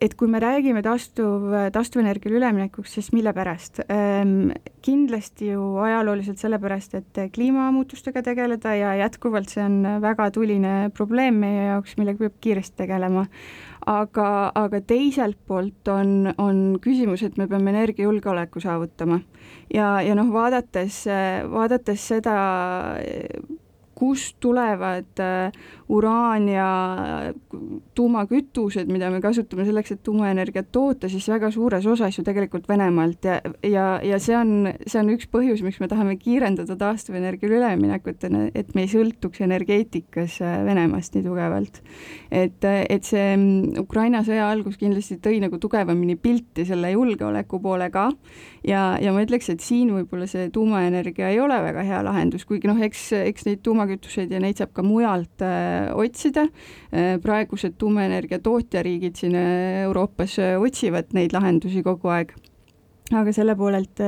et 0.00 0.14
kui 0.18 0.30
me 0.30 0.40
räägime 0.42 0.82
taastuv, 0.84 1.50
taastuvenergiale 1.74 2.38
üleminekuks, 2.38 2.94
siis 2.98 3.10
mille 3.14 3.32
pärast 3.36 3.82
ehm,? 3.88 4.50
kindlasti 4.88 5.50
ju 5.50 5.62
ajalooliselt 5.82 6.40
sellepärast, 6.40 6.94
et 6.96 7.18
kliimamuutustega 7.34 8.22
tegeleda 8.24 8.72
ja 8.78 8.94
jätkuvalt 9.02 9.50
see 9.52 9.64
on 9.64 9.82
väga 10.00 10.30
tuline 10.32 10.74
probleem 10.96 11.42
meie 11.42 11.66
jaoks, 11.72 11.98
millega 11.98 12.22
peab 12.24 12.38
kiiresti 12.40 12.84
tegelema. 12.84 13.26
aga, 13.88 14.28
aga 14.54 14.80
teiselt 14.80 15.38
poolt 15.46 15.88
on, 15.92 16.32
on 16.38 16.78
küsimus, 16.84 17.22
et 17.24 17.36
me 17.36 17.48
peame 17.48 17.74
energiajulgeoleku 17.74 18.60
saavutama 18.60 19.20
ja, 19.74 19.98
ja 20.04 20.14
noh, 20.18 20.30
vaadates, 20.32 21.04
vaadates 21.50 22.08
seda 22.14 22.36
kust 23.98 24.36
tulevad 24.40 25.20
äh, 25.22 25.52
uraan 25.88 26.46
ja 26.48 26.68
tuumakütused, 27.96 28.90
mida 28.92 29.10
me 29.10 29.20
kasutame 29.24 29.64
selleks, 29.66 29.94
et 29.94 30.02
tuumaenergiat 30.06 30.68
toota, 30.72 31.08
siis 31.10 31.26
väga 31.30 31.50
suures 31.54 31.86
osas 31.88 32.18
ju 32.18 32.24
tegelikult 32.26 32.68
Venemaalt 32.68 33.24
ja, 33.26 33.38
ja, 33.66 33.86
ja 34.04 34.20
see 34.22 34.36
on, 34.38 34.70
see 34.86 35.00
on 35.00 35.10
üks 35.14 35.28
põhjus, 35.32 35.64
miks 35.66 35.80
me 35.82 35.88
tahame 35.90 36.18
kiirendada 36.20 36.76
taastuvenergiale 36.78 37.58
üleminekut, 37.58 38.28
et 38.28 38.74
me 38.76 38.84
ei 38.84 38.92
sõltuks 38.92 39.42
energeetikas 39.46 40.38
äh, 40.44 40.60
Venemaast 40.68 41.16
nii 41.16 41.26
tugevalt. 41.26 41.82
et, 42.30 42.62
et 42.62 43.08
see 43.08 43.32
mm, 43.34 43.80
Ukraina 43.82 44.22
sõja 44.26 44.50
algus 44.52 44.78
kindlasti 44.78 45.18
tõi 45.24 45.40
nagu 45.42 45.58
tugevamini 45.58 46.18
pilti 46.20 46.66
selle 46.68 46.92
julgeoleku 46.94 47.62
poole 47.64 47.90
ka 47.90 48.10
ja, 48.66 48.82
ja 49.02 49.12
ma 49.14 49.24
ütleks, 49.24 49.50
et 49.52 49.64
siin 49.64 49.90
võib-olla 49.94 50.28
see 50.30 50.48
tuumaenergia 50.54 51.32
ei 51.32 51.40
ole 51.42 51.58
väga 51.64 51.84
hea 51.86 52.02
lahendus, 52.06 52.46
kuigi 52.48 52.70
noh, 52.70 52.78
eks, 52.84 53.10
eks 53.18 53.48
neid 53.48 53.62
tuuma 53.62 53.88
tuumakütuseid 53.88 54.32
ja 54.32 54.40
neid 54.42 54.58
saab 54.58 54.74
ka 54.76 54.82
mujalt 54.82 55.42
äh, 55.44 55.88
otsida. 55.96 56.48
Äh, 56.92 57.16
praegused 57.22 57.78
tuumaenergia 57.78 58.40
tootjariigid 58.42 59.16
siin 59.16 59.36
äh, 59.38 59.84
Euroopas 59.84 60.38
otsivad 60.58 61.14
neid 61.14 61.32
lahendusi 61.32 61.82
kogu 61.82 62.12
aeg. 62.12 62.34
aga 63.08 63.32
selle 63.32 63.54
poolelt 63.56 64.02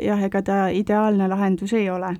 jah, 0.00 0.22
ega 0.24 0.40
ta 0.40 0.54
ideaalne 0.72 1.26
lahendus 1.28 1.74
ei 1.76 1.90
ole 1.92 2.14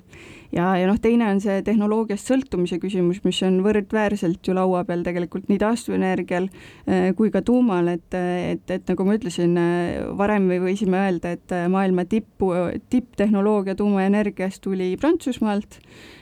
ja, 0.55 0.69
ja 0.79 0.87
noh, 0.89 0.97
teine 1.01 1.27
on 1.29 1.41
see 1.43 1.61
tehnoloogiast 1.65 2.29
sõltumise 2.29 2.79
küsimus, 2.81 3.21
mis 3.25 3.39
on 3.45 3.59
võrdväärselt 3.65 4.45
ju 4.45 4.55
laua 4.57 4.83
peal 4.87 5.03
tegelikult 5.05 5.49
nii 5.49 5.59
taastuvenergial 5.61 6.49
eh, 6.49 7.09
kui 7.17 7.31
ka 7.33 7.43
tuumal, 7.45 7.91
et, 7.93 8.07
et, 8.15 8.65
et 8.75 8.91
nagu 8.91 9.07
ma 9.07 9.17
ütlesin, 9.19 9.55
eh, 9.61 9.99
varem 10.19 10.49
me 10.49 10.59
võisime 10.63 11.01
öelda, 11.05 11.35
et 11.37 11.55
eh, 11.55 11.67
maailma 11.71 12.05
tippu, 12.09 12.51
tipptehnoloogia 12.89 13.77
tuumaenergiast 13.79 14.63
tuli 14.65 14.95
Prantsusmaalt, 14.99 15.79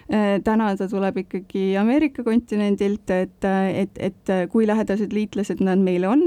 täna 0.07 0.69
ta 0.79 0.85
tuleb 0.87 1.17
ikkagi 1.25 1.73
Ameerika 1.79 2.23
kontinendilt, 2.23 3.11
et, 3.11 3.43
et, 3.43 3.97
et 3.99 4.31
kui 4.51 4.63
lähedased 4.69 5.11
liitlased 5.11 5.59
nad 5.65 5.83
meile 5.83 6.07
on. 6.07 6.23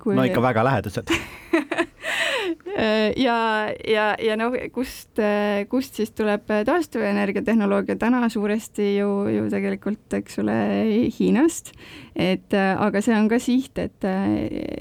Kui... 0.00 0.14
no 0.16 0.24
ikka 0.24 0.40
väga 0.40 0.64
lähedased 0.64 1.12
Äh, 1.49 1.49
ja, 3.26 3.38
ja, 3.88 4.04
ja 4.18 4.36
noh, 4.38 4.54
kust, 4.74 5.20
kust 5.70 5.98
siis 5.98 6.12
tuleb 6.16 6.48
taastuvenergia 6.66 7.42
tehnoloogia 7.46 7.96
täna 8.00 8.28
suuresti 8.30 8.94
ju, 8.96 9.10
ju 9.30 9.48
tegelikult, 9.52 10.06
eks 10.20 10.40
ole, 10.42 10.56
Hiinast. 11.18 11.72
et 12.20 12.52
aga 12.54 13.00
see 13.02 13.14
on 13.16 13.28
ka 13.30 13.38
siht, 13.40 13.78
et 13.80 14.04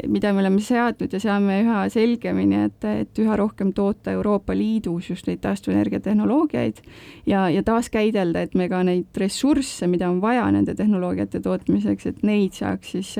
mida 0.09 0.33
me 0.33 0.43
oleme 0.43 0.61
seadnud 0.63 1.13
ja 1.13 1.21
seame 1.21 1.59
üha 1.63 1.83
selgemini, 1.93 2.63
et, 2.67 2.87
et 3.03 3.21
üha 3.21 3.37
rohkem 3.39 3.71
toota 3.75 4.13
Euroopa 4.15 4.55
Liidus 4.57 5.11
just 5.11 5.29
neid 5.29 5.41
taastuvenergia 5.43 6.01
tehnoloogiaid 6.03 6.81
ja, 7.29 7.47
ja 7.53 7.63
taaskäidelda, 7.65 8.45
et 8.47 8.57
me 8.59 8.69
ka 8.71 8.81
neid 8.87 9.15
ressursse, 9.19 9.87
mida 9.87 10.09
on 10.09 10.19
vaja 10.23 10.47
nende 10.53 10.75
tehnoloogiate 10.77 11.41
tootmiseks, 11.45 12.09
et 12.09 12.23
neid 12.27 12.57
saaks 12.57 12.95
siis 12.95 13.13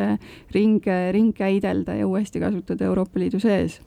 ring, 0.56 0.84
ringkäidelda 1.16 2.00
ja 2.00 2.08
uuesti 2.08 2.42
kasutada 2.44 2.90
Euroopa 2.90 3.20
Liidu 3.40 3.48
sees. 3.48 3.80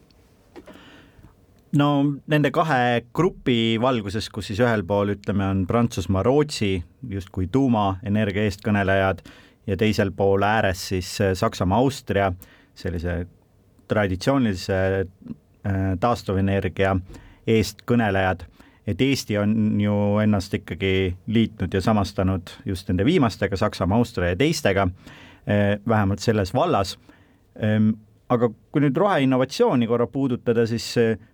No 1.73 2.04
nende 2.28 2.50
kahe 2.52 3.02
grupi 3.16 3.78
valguses, 3.80 4.28
kus 4.28 4.50
siis 4.50 4.61
ühel 4.61 4.85
pool 4.85 5.14
ütleme, 5.14 5.47
on 5.49 5.64
Prantsusmaa, 5.66 6.23
Rootsi 6.23 6.82
justkui 7.09 7.49
tuumaenergia 7.52 8.44
eestkõnelejad 8.44 9.23
ja 9.66 9.76
teisel 9.80 10.12
pool 10.12 10.44
ääres 10.44 10.88
siis 10.92 11.14
äh, 11.21 11.32
Saksamaa, 11.38 11.78
Austria, 11.80 12.32
sellise 12.76 13.23
traditsioonilise 13.88 14.78
äh, 15.00 15.80
taastuvenergia 16.00 16.97
eestkõnelejad, 17.49 18.44
et 18.87 19.00
Eesti 19.00 19.38
on 19.40 19.80
ju 19.80 19.97
ennast 20.23 20.52
ikkagi 20.59 21.14
liitnud 21.32 21.73
ja 21.73 21.80
samastanud 21.80 22.52
just 22.68 22.88
nende 22.90 23.09
viimastega, 23.09 23.56
Saksamaa, 23.56 24.02
Austria 24.02 24.35
ja 24.35 24.40
teistega, 24.44 24.90
äh, 25.49 25.78
vähemalt 25.88 26.21
selles 26.21 26.52
vallas. 26.54 26.99
Ehm, 27.56 27.94
aga 28.32 28.48
kui 28.72 28.82
nüüd 28.84 28.96
roheinnovatsiooni 28.96 29.88
korra 29.90 30.06
puudutada, 30.10 30.64
siis 30.68 30.88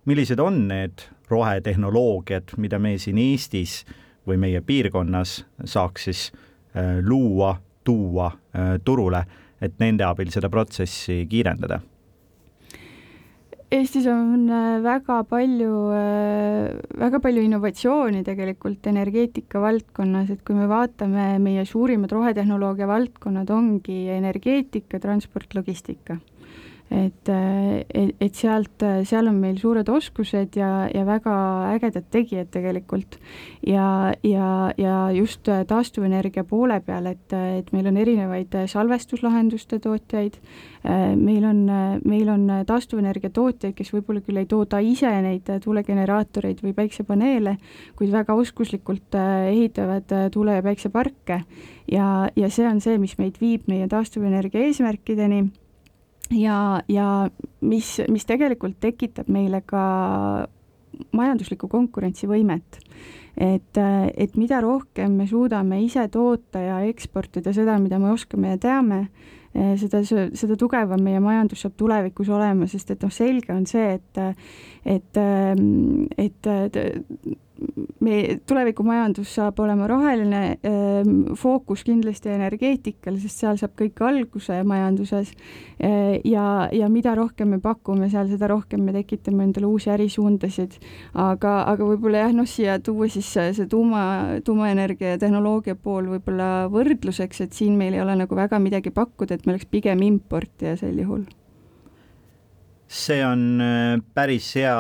millised 0.09 0.41
on 0.43 0.67
need 0.71 1.07
rohetehnoloogiad, 1.31 2.57
mida 2.61 2.81
me 2.83 2.97
siin 3.01 3.21
Eestis 3.23 3.83
või 4.29 4.39
meie 4.41 4.63
piirkonnas 4.65 5.43
saaks 5.65 6.09
siis 6.09 6.25
äh, 6.33 6.99
luua, 7.05 7.55
tuua 7.85 8.33
äh, 8.33 8.75
turule, 8.85 9.23
et 9.61 9.79
nende 9.83 10.07
abil 10.09 10.33
seda 10.35 10.51
protsessi 10.53 11.25
kiirendada? 11.31 11.81
Eestis 13.69 14.07
on 14.09 14.47
väga 14.81 15.19
palju, 15.29 15.73
väga 17.03 17.19
palju 17.21 17.43
innovatsiooni 17.45 18.23
tegelikult 18.25 18.87
energeetika 18.89 19.61
valdkonnas, 19.61 20.31
et 20.33 20.41
kui 20.41 20.57
me 20.57 20.65
vaatame, 20.71 21.35
meie 21.45 21.67
suurimad 21.69 22.15
rohetehnoloogia 22.17 22.89
valdkonnad 22.89 23.53
ongi 23.53 24.07
energeetika, 24.15 24.97
transport, 25.05 25.53
logistika 25.59 26.17
et, 26.91 27.29
et, 27.29 28.15
et 28.21 28.35
sealt, 28.35 28.85
seal 29.05 29.29
on 29.29 29.37
meil 29.37 29.59
suured 29.61 29.89
oskused 29.93 30.57
ja, 30.57 30.87
ja 30.89 31.05
väga 31.05 31.35
ägedad 31.75 32.07
tegijad 32.11 32.49
tegelikult. 32.55 33.19
ja, 33.67 34.15
ja, 34.25 34.73
ja 34.79 34.97
just 35.13 35.45
taastuvenergia 35.45 36.45
poole 36.49 36.81
peal, 36.81 37.11
et, 37.13 37.33
et 37.33 37.73
meil 37.73 37.91
on 37.91 38.01
erinevaid 38.01 38.57
salvestuslahenduste 38.73 39.79
tootjaid, 39.85 40.39
meil 41.17 41.45
on, 41.45 41.63
meil 42.09 42.33
on 42.33 42.49
taastuvenergia 42.67 43.31
tootjaid, 43.37 43.77
kes 43.77 43.93
võib-olla 43.93 44.25
küll 44.25 44.41
ei 44.41 44.49
tooda 44.49 44.81
ise 44.81 45.11
neid 45.25 45.51
tuulegeneraatoreid 45.65 46.65
või 46.65 46.75
päiksepaneele, 46.77 47.57
kuid 47.99 48.13
väga 48.15 48.37
oskuslikult 48.39 49.19
ehitavad 49.19 50.09
tuule- 50.33 50.57
ja 50.57 50.65
päikseparke. 50.65 51.43
Ja, 51.89 52.29
ja 52.37 52.51
see 52.51 52.69
on 52.69 52.81
see, 52.81 52.99
mis 53.01 53.17
meid 53.19 53.41
viib 53.41 53.69
meie 53.69 53.89
taastuvenergia 53.89 54.69
eesmärkideni 54.69 55.49
ja, 56.35 56.83
ja 56.89 57.09
mis, 57.61 57.97
mis 58.09 58.27
tegelikult 58.29 58.79
tekitab 58.81 59.29
meile 59.33 59.63
ka 59.67 59.83
majanduslikku 61.15 61.69
konkurentsivõimet. 61.71 62.79
et, 63.39 63.79
et 64.17 64.37
mida 64.37 64.61
rohkem 64.61 65.13
me 65.15 65.27
suudame 65.31 65.83
ise 65.85 66.09
toota 66.11 66.59
ja 66.59 66.81
eksportida 66.89 67.53
seda, 67.55 67.79
mida 67.79 67.99
me 67.99 68.11
oskame 68.11 68.57
ja 68.57 68.59
teame, 68.59 69.05
seda, 69.79 70.01
seda 70.05 70.57
tugevam 70.59 71.03
meie 71.03 71.21
majandus 71.23 71.63
saab 71.63 71.77
tulevikus 71.79 72.29
olema, 72.35 72.67
sest 72.67 72.91
et 72.91 73.03
noh, 73.03 73.13
selge 73.15 73.55
on 73.55 73.67
see, 73.67 73.95
et 73.95 74.19
et, 74.85 75.21
et, 76.19 76.51
et 76.51 77.48
meie 78.05 78.39
tulevikumajandus 78.47 79.33
saab 79.39 79.59
olema 79.63 79.89
roheline, 79.91 80.43
ehm, 80.63 81.35
fookus 81.39 81.83
kindlasti 81.87 82.31
energeetikal, 82.31 83.19
sest 83.19 83.43
seal 83.43 83.59
saab 83.59 83.75
kõik 83.79 83.99
alguse 84.07 84.61
majanduses. 84.67 85.33
Eh, 85.79 86.21
ja, 86.29 86.69
ja 86.73 86.89
mida 86.93 87.15
rohkem 87.19 87.55
me 87.55 87.59
pakume 87.63 88.11
seal, 88.11 88.29
seda 88.31 88.51
rohkem 88.51 88.85
me 88.87 88.95
tekitame 88.95 89.45
endale 89.49 89.67
uusi 89.67 89.91
ärisuundasid. 89.95 90.79
aga, 91.15 91.63
aga 91.71 91.85
võib-olla 91.85 92.25
jah, 92.27 92.33
noh, 92.37 92.47
siia 92.47 92.79
tuua 92.79 93.09
siis 93.11 93.27
see 93.33 93.67
tuuma, 93.71 94.41
tuumaenergia 94.45 95.15
ja 95.15 95.19
tehnoloogia 95.19 95.75
pool 95.75 96.09
võib-olla 96.15 96.69
võrdluseks, 96.73 97.43
et 97.45 97.53
siin 97.53 97.77
meil 97.79 97.97
ei 97.97 98.03
ole 98.03 98.17
nagu 98.19 98.37
väga 98.37 98.59
midagi 98.63 98.91
pakkuda, 98.95 99.35
et 99.35 99.47
me 99.47 99.55
oleks 99.55 99.69
pigem 99.71 100.03
importija 100.07 100.77
sel 100.77 100.99
juhul. 100.99 101.27
see 102.89 103.21
on 103.25 103.61
äh, 103.61 104.01
päris 104.15 104.55
hea 104.57 104.77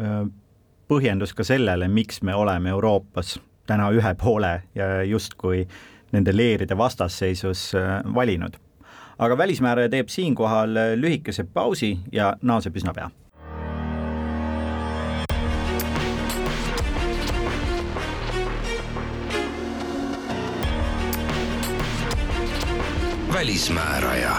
äh, 0.00 0.28
põhjendus 0.88 1.34
ka 1.36 1.44
sellele, 1.44 1.88
miks 1.88 2.22
me 2.22 2.34
oleme 2.34 2.70
Euroopas 2.72 3.38
täna 3.68 3.90
ühe 3.92 4.14
poole 4.20 4.62
ja 4.74 5.02
justkui 5.04 5.66
nende 6.12 6.32
leeride 6.36 6.76
vastasseisus 6.78 7.74
äh, 7.74 8.00
valinud. 8.14 8.56
aga 9.18 9.38
välismääraja 9.38 9.88
teeb 9.88 10.08
siinkohal 10.08 10.76
äh, 10.76 10.92
lühikese 10.96 11.44
pausi 11.44 11.98
ja 12.12 12.36
naaseb 12.42 12.76
üsna 12.76 12.94
pea. 12.94 13.10
välismääraja 23.32 24.36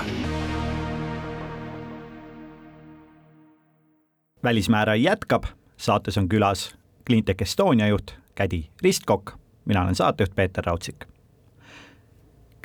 välismääraja 4.44 5.02
jätkab 5.02 5.59
saates 5.80 6.18
on 6.18 6.28
külas 6.30 6.76
Cleantech 7.08 7.42
Estonia 7.42 7.88
juht 7.88 8.12
Kädi 8.36 8.66
Ristkokk, 8.84 9.32
mina 9.66 9.84
olen 9.84 9.96
saatejuht 9.96 10.36
Peeter 10.36 10.64
Raudsik. 10.66 11.06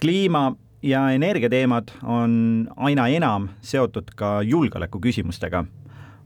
kliima 0.00 0.56
ja 0.82 1.10
energiateemad 1.10 1.88
on 2.02 2.68
aina 2.76 3.06
enam 3.08 3.48
seotud 3.60 4.10
ka 4.16 4.42
julgeoleku 4.42 5.00
küsimustega. 5.00 5.64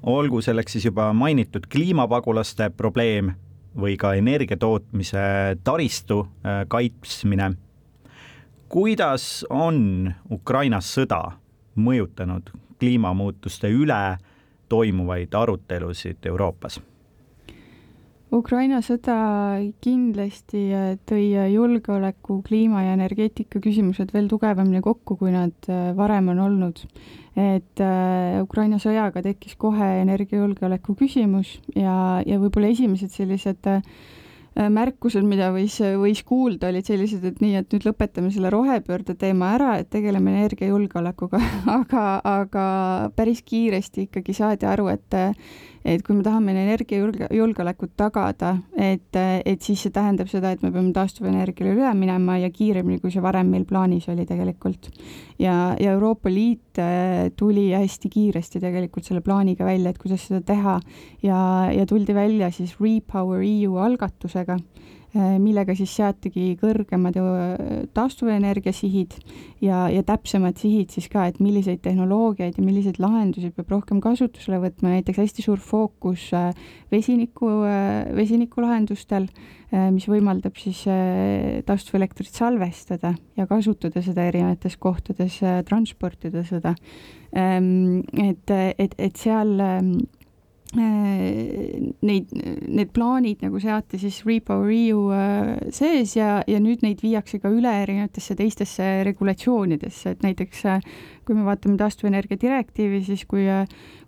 olgu 0.02 0.40
selleks 0.40 0.72
siis 0.72 0.84
juba 0.84 1.12
mainitud 1.12 1.66
kliimapagulaste 1.72 2.70
probleem 2.70 3.32
või 3.76 3.96
ka 3.96 4.14
energiatootmise 4.14 5.18
taristu 5.64 6.20
äh, 6.20 6.64
kaitsmine. 6.68 7.52
kuidas 8.68 9.44
on 9.50 10.14
Ukrainas 10.30 10.96
sõda 10.96 11.32
mõjutanud 11.76 12.50
kliimamuutuste 12.78 13.68
üle 13.68 14.18
toimuvaid 14.68 15.34
arutelusid 15.34 16.26
Euroopas? 16.30 16.80
Ukraina 18.28 18.82
sõda 18.84 19.14
kindlasti 19.80 20.66
äh, 20.76 20.88
tõi 21.08 21.30
äh, 21.32 21.46
julgeoleku, 21.54 22.42
kliima 22.44 22.82
ja 22.84 22.92
energeetika 22.92 23.60
küsimused 23.64 24.12
veel 24.12 24.28
tugevamini 24.28 24.82
kokku, 24.84 25.16
kui 25.16 25.32
nad 25.32 25.70
äh, 25.72 25.94
varem 25.96 26.28
on 26.34 26.44
olnud. 26.44 26.84
et 27.38 27.78
Ukraina 28.42 28.80
sõjaga 28.82 29.20
tekkis 29.22 29.54
kohe 29.54 29.86
energiajulgeoleku 30.00 30.96
küsimus 30.98 31.52
ja, 31.70 32.18
ja 32.26 32.38
võib-olla 32.42 32.72
esimesed 32.72 33.14
sellised 33.14 33.68
äh, 33.70 33.78
märkused, 34.56 35.22
mida 35.28 35.50
võis, 35.54 35.76
võis 36.00 36.22
kuulda, 36.26 36.70
olid 36.72 36.88
sellised, 36.88 37.24
et 37.24 37.40
nii, 37.42 37.54
et 37.60 37.74
nüüd 37.74 37.86
lõpetame 37.88 38.32
selle 38.34 38.50
rohepöörde 38.54 39.14
teema 39.18 39.52
ära, 39.58 39.74
et 39.78 39.90
tegeleme 39.92 40.34
energiajulgeolekuga 40.34 41.40
aga, 41.78 42.04
aga 42.24 42.66
päris 43.16 43.44
kiiresti 43.46 44.08
ikkagi 44.08 44.36
saadi 44.36 44.68
aru, 44.68 44.88
et 44.94 45.18
et 45.84 46.02
kui 46.04 46.16
me 46.16 46.24
tahame 46.26 46.54
energiajulgeolekut 46.54 47.94
tagada, 47.98 48.54
et, 48.76 49.14
et 49.18 49.62
siis 49.62 49.80
see 49.84 49.94
tähendab 49.94 50.30
seda, 50.30 50.52
et 50.52 50.62
me 50.64 50.72
peame 50.74 50.92
taastuvenergiale 50.96 51.74
üle 51.76 51.92
minema 51.98 52.38
ja 52.42 52.50
kiiremini, 52.54 53.00
kui 53.02 53.12
see 53.14 53.24
varem 53.24 53.52
meil 53.52 53.66
plaanis 53.68 54.08
oli 54.12 54.26
tegelikult. 54.28 54.90
ja, 55.38 55.74
ja 55.78 55.94
Euroopa 55.94 56.30
Liit 56.32 56.78
äh, 56.82 57.30
tuli 57.36 57.70
hästi 57.72 58.10
kiiresti 58.12 58.60
tegelikult 58.60 59.06
selle 59.08 59.22
plaaniga 59.24 59.64
välja, 59.68 59.90
et 59.90 59.98
kuidas 59.98 60.26
seda 60.28 60.42
teha 60.42 60.78
ja, 61.22 61.40
ja 61.74 61.86
tuldi 61.86 62.14
välja 62.14 62.50
siis 62.54 62.76
Repower 62.80 63.42
EU 63.46 63.78
algatusega 63.82 64.58
millega 65.16 65.72
siis 65.76 65.94
seatigi 65.96 66.50
kõrgemad 66.60 67.16
äh, 67.16 67.52
taastuvenergia 67.96 68.74
sihid 68.76 69.16
ja, 69.64 69.86
ja 69.88 70.02
täpsemad 70.06 70.60
sihid 70.60 70.92
siis 70.92 71.08
ka, 71.08 71.24
et 71.30 71.40
milliseid 71.40 71.80
tehnoloogiaid 71.84 72.58
ja 72.58 72.64
milliseid 72.64 73.00
lahendusi 73.00 73.48
peab 73.56 73.72
rohkem 73.72 74.02
kasutusele 74.04 74.60
võtma, 74.60 74.92
näiteks 74.98 75.22
hästi 75.22 75.46
suur 75.46 75.62
fookus 75.64 76.28
äh, 76.36 76.50
vesiniku, 76.92 77.48
vesinikulahendustel, 78.16 79.26
mis 79.92 80.06
võimaldab 80.08 80.56
siis 80.56 80.78
taastuvelektrit 81.68 82.32
salvestada 82.32 83.10
ja 83.36 83.44
kasutada 83.50 84.00
seda 84.00 84.24
erinevates 84.30 84.78
kohtades, 84.80 85.36
transportida 85.68 86.40
seda. 86.48 86.72
Ähm, 87.36 88.00
et, 88.16 88.48
et, 88.80 88.96
et 88.96 89.20
seal 89.20 89.58
Äh, 89.58 89.82
neid, 90.76 92.32
need 92.68 92.90
plaanid 92.92 93.40
nagu 93.40 93.60
seati 93.62 93.96
siis 94.00 94.20
Repower 94.26 94.68
EU 94.74 95.06
äh, 95.16 95.52
sees 95.72 96.12
ja, 96.18 96.42
ja 96.44 96.58
nüüd 96.60 96.82
neid 96.84 97.00
viiakse 97.00 97.40
ka 97.40 97.48
üle 97.52 97.72
erinevatesse 97.84 98.36
teistesse 98.36 98.88
regulatsioonidesse, 99.08 100.12
et 100.12 100.26
näiteks 100.26 100.64
äh, 100.68 100.82
kui 101.24 101.36
me 101.36 101.46
vaatame 101.46 101.78
taastuvenergia 101.80 102.40
direktiivi, 102.40 103.00
siis 103.04 103.24
kui, 103.28 103.46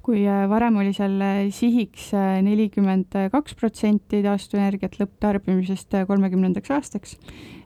kui 0.04 0.24
varem 0.52 0.78
oli 0.80 0.92
seal 0.96 1.16
sihiks 1.52 2.10
nelikümmend 2.44 3.16
kaks 3.32 3.56
protsenti 3.60 4.22
taastuvenergiat 4.24 4.96
lõpptarbimisest 5.00 5.98
kolmekümnendaks 6.08 6.72
aastaks, 6.76 7.18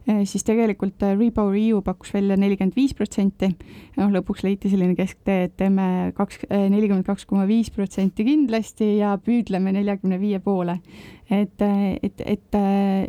siis 0.05 0.45
tegelikult 0.45 1.01
eh, 1.03 1.15
Repower 1.17 1.55
EU 1.57 1.81
pakkus 1.85 2.13
välja 2.13 2.37
nelikümmend 2.37 2.75
viis 2.77 2.93
protsenti. 2.93 3.49
noh, 3.97 4.11
lõpuks 4.13 4.43
leiti 4.45 4.69
selline 4.69 4.95
kesktee, 4.97 5.47
et 5.47 5.55
teeme 5.57 6.11
kaks, 6.17 6.43
eh, 6.49 6.67
nelikümmend 6.69 7.05
kaks 7.07 7.25
koma 7.25 7.47
viis 7.49 7.71
protsenti 7.73 8.25
kindlasti 8.27 8.97
ja 8.99 9.15
püüdleme 9.17 9.73
neljakümne 9.73 10.19
viie 10.21 10.39
poole. 10.39 10.79
et, 11.29 11.61
et, 11.61 12.21
et, 12.21 12.55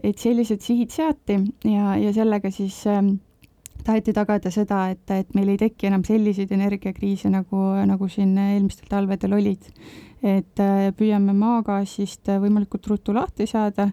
et 0.02 0.18
sellised 0.18 0.64
sihid 0.64 0.90
seati 0.90 1.36
ja, 1.68 1.96
ja 2.00 2.12
sellega 2.16 2.50
siis 2.50 2.78
äh, 2.88 3.02
taheti 3.84 4.14
tagada 4.16 4.50
seda, 4.50 4.86
et, 4.94 5.04
et 5.12 5.34
meil 5.36 5.52
ei 5.52 5.60
teki 5.60 5.90
enam 5.90 6.04
selliseid 6.04 6.52
energiakriise, 6.56 7.28
nagu, 7.30 7.60
nagu 7.86 8.08
siin 8.08 8.32
eelmistel 8.38 8.88
talvedel 8.88 9.36
olid. 9.36 9.72
et 10.26 10.58
püüame 10.96 11.34
maagaasist 11.36 12.30
võimalikult 12.40 12.86
ruttu 12.88 13.12
lahti 13.14 13.46
saada 13.46 13.90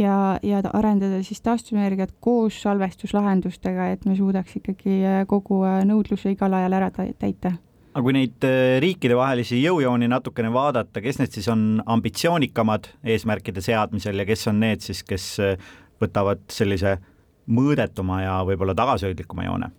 ja, 0.00 0.38
ja 0.42 0.60
arendada 0.72 1.20
siis 1.26 1.42
taastuvenergiat 1.44 2.14
koos 2.20 2.60
salvestuslahendustega, 2.64 3.90
et 3.94 4.06
me 4.08 4.16
suudaks 4.18 4.56
ikkagi 4.60 5.00
äh, 5.06 5.18
kogu 5.30 5.62
äh, 5.68 5.82
nõudluse 5.88 6.34
igal 6.34 6.54
ajal 6.56 6.78
ära 6.80 6.90
täita 6.94 7.54
aga 7.90 8.04
kui 8.06 8.14
neid 8.16 8.46
äh, 8.46 8.78
riikidevahelisi 8.82 9.60
jõujooni 9.60 10.08
natukene 10.10 10.52
vaadata, 10.54 11.02
kes 11.04 11.20
need 11.20 11.36
siis 11.36 11.48
on 11.52 11.82
ambitsioonikamad 11.86 12.92
eesmärkide 13.04 13.62
seadmisel 13.64 14.22
ja 14.22 14.28
kes 14.28 14.46
on 14.50 14.60
need 14.62 14.84
siis, 14.86 15.02
kes 15.06 15.32
võtavad 16.00 16.46
sellise 16.52 16.96
mõõdetuma 17.50 18.22
ja 18.24 18.40
võib-olla 18.46 18.76
tagasihoidlikuma 18.78 19.48
joone? 19.48 19.72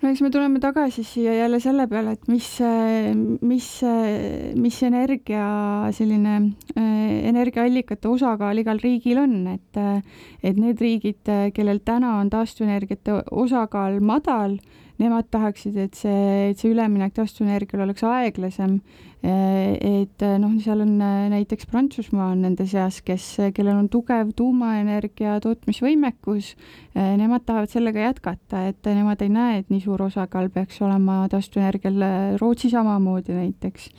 No 0.00 0.08
eks 0.08 0.22
me 0.24 0.30
tuleme 0.32 0.60
tagasi 0.62 1.04
siia 1.04 1.34
jälle 1.36 1.60
selle 1.60 1.86
peale, 1.90 2.14
et 2.16 2.28
mis, 2.30 2.48
mis, 3.44 3.68
mis 4.56 4.82
energia 4.88 5.46
selline 5.96 6.36
energiaallikate 6.76 8.08
osakaal 8.08 8.62
igal 8.62 8.80
riigil 8.82 9.20
on, 9.24 9.36
et 9.54 9.80
et 10.42 10.56
need 10.56 10.80
riigid, 10.80 11.28
kellel 11.54 11.82
täna 11.84 12.16
on 12.20 12.30
taastuvenergiate 12.32 13.20
osakaal 13.30 14.00
madal, 14.00 14.56
nemad 15.00 15.28
tahaksid, 15.32 15.76
et 15.80 15.96
see, 15.96 16.50
et 16.50 16.60
see 16.60 16.72
üleminek 16.72 17.14
taastuvenergiale 17.16 17.88
oleks 17.88 18.04
aeglasem 18.08 18.80
et 19.22 20.22
noh, 20.40 20.52
seal 20.64 20.80
on 20.80 20.94
näiteks 21.32 21.66
Prantsusmaa 21.68 22.30
on 22.32 22.40
nende 22.46 22.64
seas, 22.68 23.02
kes, 23.04 23.26
kellel 23.52 23.76
on 23.76 23.88
tugev 23.92 24.30
tuumaenergia 24.36 25.34
tootmisvõimekus. 25.44 26.54
Nemad 26.94 27.44
tahavad 27.46 27.70
sellega 27.70 28.06
jätkata, 28.08 28.64
et 28.70 28.88
nemad 28.88 29.20
ei 29.20 29.32
näe, 29.32 29.60
et 29.60 29.68
nii 29.70 29.82
suur 29.84 30.06
osakaal 30.06 30.48
peaks 30.54 30.80
olema 30.82 31.22
taastuvenergial, 31.30 32.00
Rootsi 32.40 32.70
samamoodi 32.72 33.36
näiteks. 33.36 33.90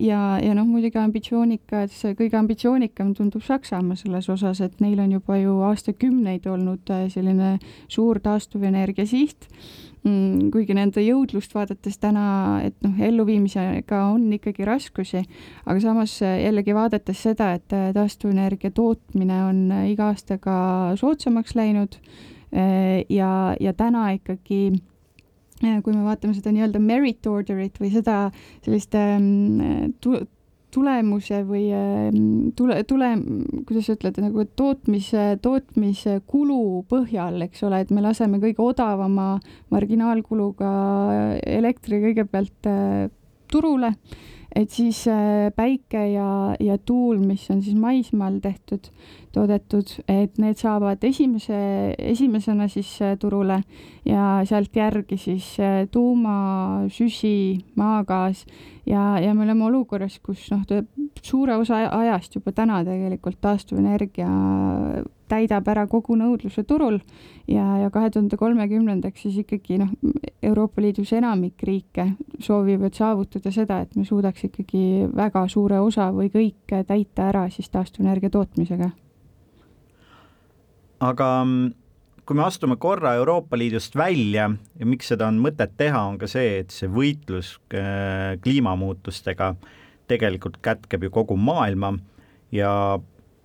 ja, 0.00 0.20
ja 0.40 0.54
noh, 0.56 0.64
muidugi 0.64 0.98
ambitsioonikas, 0.98 2.00
kõige 2.16 2.38
ambitsioonikam 2.40 3.12
tundub 3.14 3.44
Saksamaa 3.44 3.98
selles 4.00 4.28
osas, 4.32 4.62
et 4.64 4.80
neil 4.80 4.98
on 5.04 5.12
juba 5.18 5.36
ju 5.36 5.58
aastakümneid 5.68 6.48
olnud 6.48 6.88
selline 7.12 7.58
suur 7.92 8.22
taastuvenergia 8.24 9.04
siht 9.06 9.50
kuigi 10.02 10.76
nende 10.76 11.02
jõudlust 11.02 11.54
vaadates 11.56 11.98
täna, 12.00 12.24
et 12.66 12.76
noh, 12.84 12.94
elluviimisega 13.08 14.02
on 14.12 14.28
ikkagi 14.36 14.66
raskusi, 14.68 15.22
aga 15.66 15.78
samas 15.82 16.18
äh, 16.22 16.38
jällegi 16.44 16.76
vaadates 16.76 17.22
seda, 17.28 17.52
et 17.58 17.74
äh, 17.76 17.90
taastuvenergia 17.96 18.70
tootmine 18.74 19.42
on 19.48 19.62
äh, 19.74 19.88
iga 19.92 20.12
aastaga 20.12 20.58
soodsamaks 21.00 21.56
läinud 21.58 21.98
ja, 22.48 23.30
ja 23.60 23.72
täna 23.76 24.06
ikkagi 24.14 24.70
kui 25.58 25.92
me 25.92 26.04
vaatame 26.06 26.32
seda 26.32 26.48
nii-öelda 26.54 26.80
merit 26.80 27.26
order'it 27.28 27.76
või 27.76 27.90
seda 27.92 28.30
sellist 28.64 28.94
ähm, 28.96 29.58
tulemuse 30.74 31.42
või 31.48 31.66
ähm, 31.74 32.50
tule, 32.56 32.80
tule, 32.88 33.10
kuidas 33.68 33.88
sa 33.88 33.96
ütled, 33.96 34.18
nagu 34.22 34.44
tootmise, 34.58 35.26
tootmiskulu 35.44 36.60
põhjal, 36.90 37.40
eks 37.48 37.64
ole, 37.68 37.82
et 37.84 37.92
me 37.94 38.04
laseme 38.04 38.40
kõige 38.42 38.64
odavama 38.64 39.30
marginaalkuluga 39.74 40.72
elektri 41.58 42.02
kõigepealt 42.04 42.68
äh, 42.68 43.06
turule 43.48 43.94
et 44.56 44.70
siis 44.70 45.04
äh, 45.08 45.50
päike 45.56 46.00
ja, 46.12 46.54
ja 46.60 46.78
tuul, 46.78 47.18
mis 47.20 47.44
on 47.50 47.60
siis 47.62 47.76
maismaal 47.76 48.38
tehtud, 48.42 48.88
toodetud, 49.32 49.92
et 50.08 50.38
need 50.40 50.56
saavad 50.58 51.04
esimese, 51.04 51.58
esimesena 51.98 52.68
siis 52.72 52.90
äh, 53.04 53.16
turule 53.20 53.60
ja 54.08 54.40
sealt 54.48 54.76
järgi 54.76 55.18
siis 55.20 55.50
äh, 55.60 55.84
tuuma, 55.92 56.86
süsi, 56.92 57.58
maagaas 57.76 58.46
ja, 58.86 59.18
ja 59.20 59.34
me 59.34 59.44
oleme 59.44 59.68
olukorras, 59.68 60.18
kus 60.24 60.48
noh, 60.54 60.64
suure 61.22 61.58
osa 61.60 61.84
ajast 62.00 62.40
juba 62.40 62.52
täna 62.56 62.80
tegelikult 62.88 63.40
taastuvenergia 63.44 64.28
täidab 65.28 65.68
ära 65.68 65.86
kogu 65.90 66.16
nõudluse 66.18 66.64
turul 66.68 66.98
ja, 67.48 67.64
ja 67.82 67.90
kahe 67.94 68.10
tuhande 68.10 68.36
kolmekümnendaks 68.40 69.26
siis 69.26 69.40
ikkagi 69.44 69.78
noh, 69.82 69.90
Euroopa 70.42 70.82
Liidus 70.82 71.12
enamik 71.16 71.62
riike 71.66 72.10
soovivad 72.40 72.96
saavutada 72.96 73.52
seda, 73.54 73.80
et 73.84 73.96
me 73.96 74.04
suudaks 74.08 74.48
ikkagi 74.48 75.08
väga 75.14 75.46
suure 75.48 75.80
osa 75.84 76.10
või 76.14 76.30
kõik 76.32 76.78
täita 76.86 77.28
ära 77.32 77.48
siis 77.52 77.70
taastuvenergia 77.70 78.30
tootmisega. 78.30 78.90
aga 81.00 81.28
mm, 81.44 81.74
kui 82.28 82.36
me 82.36 82.44
astume 82.44 82.76
korra 82.76 83.14
Euroopa 83.16 83.56
Liidust 83.58 83.96
välja 83.96 84.50
ja 84.78 84.86
miks 84.86 85.08
seda 85.08 85.30
on 85.30 85.38
mõtet 85.40 85.76
teha, 85.80 86.02
on 86.04 86.18
ka 86.20 86.28
see, 86.28 86.58
et 86.60 86.74
see 86.74 86.90
võitlus 86.92 87.54
äh, 87.72 88.36
kliimamuutustega 88.44 89.54
tegelikult 90.08 90.58
kätkeb 90.64 91.06
ju 91.06 91.12
kogu 91.12 91.36
maailma 91.40 91.94
ja 92.52 92.98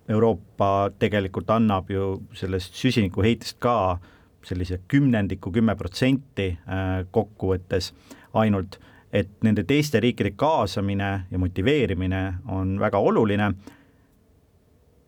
Euroopa 0.08 0.90
tegelikult 1.00 1.48
annab 1.50 1.88
ju 1.90 2.18
sellest 2.36 2.76
süsinikuheitest 2.76 3.56
ka 3.62 3.98
sellise 4.44 4.80
kümnendiku, 4.88 5.52
kümme 5.52 5.76
protsenti 5.76 6.50
äh, 6.52 7.06
kokkuvõttes 7.14 7.92
ainult, 8.36 8.76
et 9.14 9.30
nende 9.46 9.64
teiste 9.64 10.02
riikide 10.02 10.34
kaasamine 10.36 11.10
ja 11.30 11.40
motiveerimine 11.40 12.22
on 12.52 12.76
väga 12.80 12.98
oluline. 12.98 13.54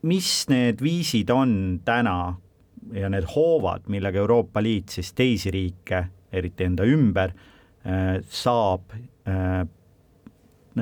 mis 0.01 0.47
need 0.49 0.81
viisid 0.81 1.29
on 1.29 1.81
täna 1.85 2.37
ja 2.93 3.09
need 3.09 3.25
hoovad, 3.35 3.87
millega 3.87 4.19
Euroopa 4.19 4.61
Liit 4.63 4.89
siis 4.89 5.13
teisi 5.13 5.51
riike, 5.51 6.05
eriti 6.31 6.63
enda 6.63 6.85
ümber, 6.85 7.33
äh, 7.85 8.23
saab 8.29 8.93
äh, 9.27 9.67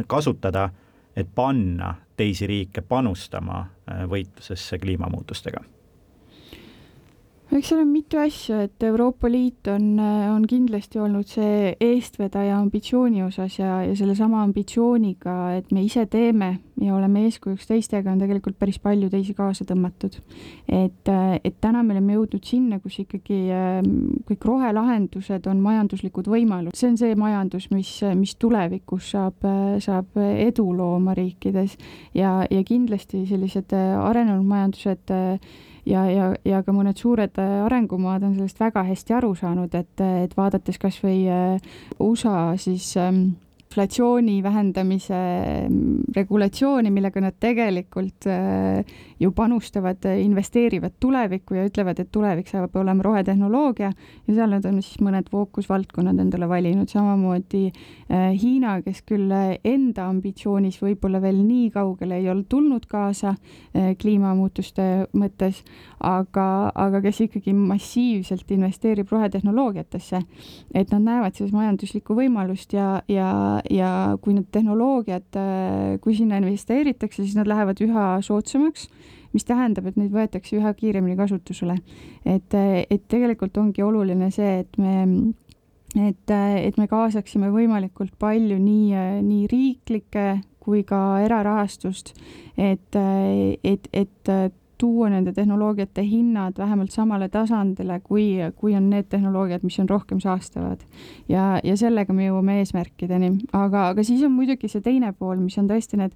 kasutada, 0.08 0.70
et 1.16 1.28
panna 1.36 1.96
teisi 2.16 2.48
riike 2.48 2.82
panustama 2.82 3.60
äh, 3.62 4.04
võitlusesse 4.10 4.80
kliimamuutustega? 4.80 5.64
Eks 7.54 7.70
seal 7.70 7.82
on 7.84 7.92
mitu 7.94 8.18
asja, 8.20 8.64
et 8.66 8.84
Euroopa 8.84 9.30
Liit 9.30 9.68
on, 9.72 10.00
äh, 10.02 10.28
on 10.34 10.46
kindlasti 10.50 11.00
olnud 11.00 11.28
see 11.30 11.76
eestvedaja 11.82 12.58
ambitsiooni 12.58 13.22
osas 13.26 13.60
ja, 13.60 13.84
ja 13.86 13.96
sellesama 13.96 14.42
ambitsiooniga, 14.44 15.36
et 15.60 15.70
me 15.76 15.84
ise 15.86 16.08
teeme 16.12 16.56
ja 16.82 16.96
oleme 16.96 17.24
eeskujuks 17.28 17.70
teistega, 17.70 18.12
on 18.12 18.20
tegelikult 18.20 18.58
päris 18.60 18.80
palju 18.84 19.10
teisi 19.14 19.36
kaasa 19.38 19.66
tõmmatud. 19.70 20.18
et, 20.68 21.12
äh, 21.12 21.40
et 21.44 21.60
täna 21.62 21.84
me 21.84 21.94
oleme 21.94 22.18
jõudnud 22.18 22.44
sinna, 22.46 22.80
kus 22.84 22.98
ikkagi 23.06 23.40
kõik 24.26 24.50
rohelahendused 24.50 25.48
on 25.48 25.62
majanduslikud 25.62 26.28
võimalused, 26.32 26.76
see 26.76 26.90
on 26.90 26.98
see 26.98 27.16
majandus, 27.20 27.70
mis, 27.72 27.92
mis 28.18 28.36
tulevikus 28.42 29.14
saab, 29.14 29.46
saab 29.80 30.18
edu 30.18 30.66
looma 30.74 31.14
riikides 31.16 31.78
ja, 32.18 32.42
ja 32.50 32.66
kindlasti 32.66 33.26
sellised 33.30 33.74
arenenud 33.76 34.46
majandused 34.50 35.14
ja, 35.86 36.06
ja, 36.10 36.34
ja 36.46 36.62
ka 36.66 36.74
mõned 36.76 37.00
suured 37.00 37.40
äh, 37.42 37.56
arengumaad 37.66 38.26
on 38.26 38.36
sellest 38.36 38.60
väga 38.60 38.84
hästi 38.88 39.18
aru 39.18 39.34
saanud, 39.38 39.74
et, 39.78 40.06
et 40.26 40.38
vaadates 40.38 40.80
kas 40.82 41.00
või 41.04 41.26
äh, 41.32 41.74
USA 42.00 42.54
siis 42.62 42.92
ähm, 42.98 43.36
inflatsiooni 43.76 44.44
vähendamise 44.44 45.14
mm, 45.68 46.04
regulatsiooni, 46.16 46.92
millega 46.92 47.20
nad 47.20 47.36
tegelikult 47.40 48.26
äh, 48.32 48.86
ju 49.20 49.32
panustavad, 49.36 50.06
investeerivad 50.20 50.96
tulevikku 51.00 51.58
ja 51.58 51.66
ütlevad, 51.68 52.00
et 52.00 52.12
tulevik 52.12 52.48
saab 52.48 52.76
olema 52.80 53.04
rohetehnoloogia. 53.04 53.92
Ja 54.28 54.34
seal 54.34 54.54
nad 54.56 54.66
on 54.66 54.80
siis 54.84 55.02
mõned 55.04 55.28
fookusvaldkonnad 55.32 56.20
endale 56.24 56.48
valinud, 56.48 56.88
samamoodi 56.92 57.66
äh, 57.68 58.32
Hiina, 58.40 58.78
kes 58.86 59.02
küll 59.08 59.34
enda 59.64 60.08
ambitsioonis 60.08 60.80
võib-olla 60.80 61.20
veel 61.24 61.44
nii 61.44 61.68
kaugele 61.76 62.22
ei 62.22 62.30
ole 62.32 62.46
tulnud 62.48 62.88
kaasa 62.88 63.34
äh, 63.36 63.92
kliimamuutuste 64.00 65.10
mõttes, 65.20 65.66
aga, 66.00 66.72
aga 66.72 67.04
kes 67.04 67.26
ikkagi 67.28 67.52
massiivselt 67.56 68.56
investeerib 68.56 69.12
rohetehnoloogiatesse, 69.12 70.24
et 70.74 70.96
nad 70.96 71.08
näevad 71.12 71.36
selles 71.36 71.56
majanduslikku 71.56 72.16
võimalust 72.16 72.76
ja, 72.76 73.02
ja 73.12 73.60
ja 73.74 73.90
kui 74.22 74.36
need 74.36 74.50
tehnoloogiad, 74.54 75.28
äh, 75.40 76.00
kui 76.04 76.16
sinna 76.18 76.40
investeeritakse, 76.42 77.24
siis 77.24 77.36
nad 77.38 77.50
lähevad 77.50 77.82
üha 77.86 78.08
soodsamaks, 78.26 78.88
mis 79.36 79.48
tähendab, 79.48 79.88
et 79.90 79.98
neid 80.00 80.14
võetakse 80.16 80.56
üha 80.60 80.74
kiiremini 80.78 81.18
kasutusele. 81.20 81.78
et, 82.26 82.54
äh, 82.54 82.86
et 82.90 83.08
tegelikult 83.08 83.58
ongi 83.58 83.84
oluline 83.84 84.32
see, 84.32 84.60
et 84.60 84.78
me 84.78 85.34
et, 85.96 86.30
äh, 86.30 86.66
et 86.68 86.78
me 86.78 86.88
kaasaksime 86.88 87.52
võimalikult 87.52 88.18
palju 88.20 88.58
nii, 88.60 89.22
nii 89.22 89.48
riiklikke 89.48 90.42
kui 90.60 90.84
ka 90.84 91.22
erarahastust, 91.22 92.16
et, 92.58 92.96
et, 93.64 93.88
et 93.94 94.32
tuua 94.78 95.10
nende 95.10 95.34
tehnoloogiate 95.34 96.04
hinnad 96.04 96.58
vähemalt 96.58 96.92
samale 96.92 97.30
tasandile, 97.30 98.00
kui, 98.04 98.36
kui 98.56 98.76
on 98.76 98.90
need 98.90 99.08
tehnoloogiad, 99.10 99.64
mis 99.64 99.80
on 99.80 99.90
rohkem 99.90 100.20
saastavad. 100.20 100.82
ja, 101.30 101.60
ja 101.64 101.78
sellega 101.78 102.14
me 102.14 102.28
jõuame 102.28 102.60
eesmärkideni, 102.62 103.32
aga, 103.54 103.90
aga 103.94 104.04
siis 104.04 104.24
on 104.24 104.36
muidugi 104.36 104.70
see 104.72 104.82
teine 104.82 105.14
pool, 105.14 105.38
mis 105.40 105.58
on 105.62 105.70
tõesti 105.72 106.00
need 106.02 106.16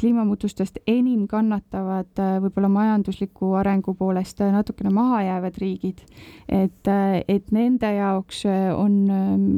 kliimamuutustest 0.00 0.78
enim 0.88 1.26
kannatavad 1.28 2.20
võib-olla 2.40 2.70
majandusliku 2.72 3.52
arengu 3.60 3.94
poolest 3.94 4.40
natukene 4.40 4.92
maha 4.94 5.22
jäävad 5.26 5.58
riigid. 5.60 6.00
et, 6.48 6.88
et 7.28 7.52
nende 7.52 7.92
jaoks 7.94 8.44
on 8.76 8.94
ähm, 9.10 9.50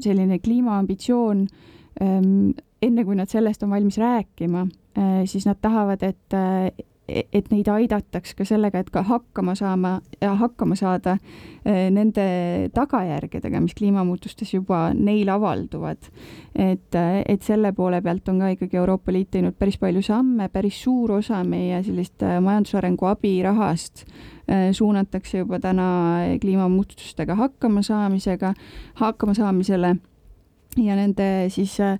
selline 0.00 0.38
kliimaambitsioon 0.38 1.46
ähm, 2.02 2.50
enne 2.82 3.04
kui 3.04 3.16
nad 3.16 3.30
sellest 3.30 3.62
on 3.62 3.70
valmis 3.70 3.98
rääkima, 3.98 4.66
äh, 4.98 5.22
siis 5.30 5.46
nad 5.46 5.60
tahavad, 5.62 6.02
et 6.02 6.36
et 7.08 7.50
neid 7.52 7.68
aidataks 7.68 8.32
ka 8.36 8.46
sellega, 8.48 8.80
et 8.80 8.90
ka 8.92 9.02
hakkama 9.04 9.54
saama 9.58 9.98
ja 10.22 10.32
hakkama 10.40 10.76
saada 10.78 11.16
e, 11.64 11.90
nende 11.92 12.24
tagajärgedega, 12.74 13.60
mis 13.60 13.76
kliimamuutustes 13.76 14.54
juba 14.54 14.86
neil 14.96 15.28
avalduvad. 15.28 16.08
et, 16.54 16.96
et 17.28 17.42
selle 17.42 17.72
poole 17.72 18.00
pealt 18.02 18.28
on 18.28 18.40
ka 18.40 18.52
ikkagi 18.54 18.80
Euroopa 18.80 19.12
Liit 19.12 19.30
teinud 19.36 19.58
päris 19.58 19.76
palju 19.78 20.02
samme, 20.02 20.48
päris 20.48 20.80
suur 20.82 21.18
osa 21.18 21.42
meie 21.44 21.82
sellist 21.82 22.22
e, 22.22 22.38
majandusarengu 22.40 23.10
abirahast 23.12 24.06
suunatakse 24.76 25.38
juba 25.38 25.56
täna 25.56 25.84
kliimamuutustega 26.40 27.32
hakkama 27.34 27.80
saamisega, 27.82 28.50
hakkama 29.00 29.32
saamisele 29.34 29.94
ja 30.76 30.96
nende 30.96 31.46
siis 31.48 31.76
äh, 31.80 31.98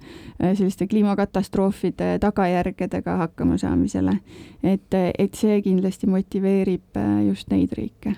selliste 0.55 0.87
kliimakatastroofide 0.87 2.19
tagajärgedega 2.21 3.17
hakkama 3.17 3.59
saamisele. 3.59 4.19
et, 4.63 4.95
et 5.19 5.35
see 5.35 5.63
kindlasti 5.63 6.07
motiveerib 6.07 6.97
äh, 6.97 7.27
just 7.29 7.51
neid 7.51 7.73
riike. 7.73 8.17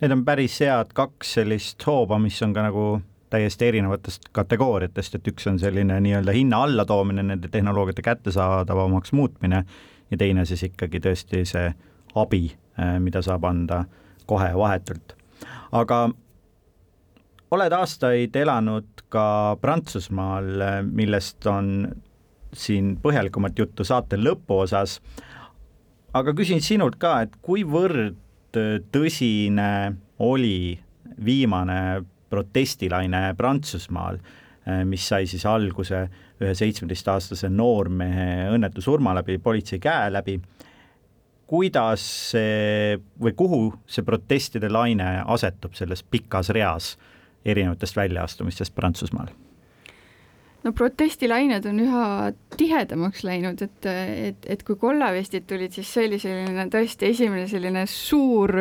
need 0.00 0.12
on 0.12 0.24
päris 0.24 0.60
head 0.60 0.92
kaks 0.94 1.34
sellist 1.38 1.86
hooba, 1.86 2.18
mis 2.18 2.42
on 2.42 2.54
ka 2.54 2.62
nagu 2.62 3.00
täiesti 3.30 3.66
erinevatest 3.66 4.30
kategooriatest, 4.32 5.14
et 5.14 5.28
üks 5.28 5.46
on 5.50 5.58
selline 5.58 6.00
nii-öelda 6.00 6.32
hinna 6.32 6.62
allatoomine, 6.64 7.22
nende 7.22 7.48
tehnoloogiate 7.48 8.02
kättesaadavamaks 8.02 9.12
muutmine 9.12 9.64
ja 10.10 10.16
teine 10.16 10.44
siis 10.48 10.62
ikkagi 10.62 11.00
tõesti 11.04 11.44
see 11.48 11.72
abi, 12.14 12.56
äh, 12.80 12.96
mida 13.00 13.22
saab 13.22 13.44
anda 13.44 13.84
kohe 14.26 14.52
vahetult. 14.56 15.16
aga 15.72 16.08
oled 17.54 17.72
aastaid 17.72 18.36
elanud 18.36 19.04
ka 19.12 19.56
Prantsusmaal, 19.60 20.84
millest 20.84 21.46
on 21.48 21.88
siin 22.52 22.96
põhjalikumat 23.02 23.58
juttu 23.58 23.84
saate 23.84 24.18
lõpuosas. 24.20 24.98
aga 26.14 26.32
küsin 26.32 26.60
sinult 26.64 26.96
ka, 26.98 27.20
et 27.22 27.36
kuivõrd 27.42 28.16
tõsine 28.92 29.96
oli 30.24 30.78
viimane 31.24 32.04
protestilaine 32.30 33.34
Prantsusmaal, 33.36 34.18
mis 34.84 35.08
sai 35.08 35.26
siis 35.26 35.44
alguse 35.48 36.08
ühe 36.38 36.54
seitsmeteistaastase 36.54 37.48
noormehe 37.48 38.48
õnnetu 38.52 38.84
surma 38.84 39.14
läbi 39.16 39.38
politsei 39.38 39.80
käe 39.80 40.12
läbi. 40.12 40.40
kuidas 41.48 42.02
see 42.30 42.98
või 43.20 43.32
kuhu 43.32 43.72
see 43.86 44.04
protestide 44.04 44.68
laine 44.68 45.22
asetub 45.24 45.72
selles 45.74 46.02
pikas 46.02 46.50
reas 46.52 46.98
erinevatest 47.50 47.96
väljaastumistest 47.96 48.74
Prantsusmaal? 48.74 49.32
no 50.64 50.72
protestilained 50.76 51.66
on 51.70 51.80
üha 51.82 52.04
tihedamaks 52.58 53.22
läinud, 53.26 53.62
et, 53.62 53.88
et, 53.88 54.48
et 54.56 54.64
kui 54.66 54.78
kollavestid 54.80 55.46
tulid, 55.48 55.74
siis 55.74 55.90
see 55.94 56.08
oli 56.08 56.18
selline 56.22 56.66
tõesti 56.72 57.12
esimene 57.12 57.46
selline 57.50 57.84
suur 57.90 58.52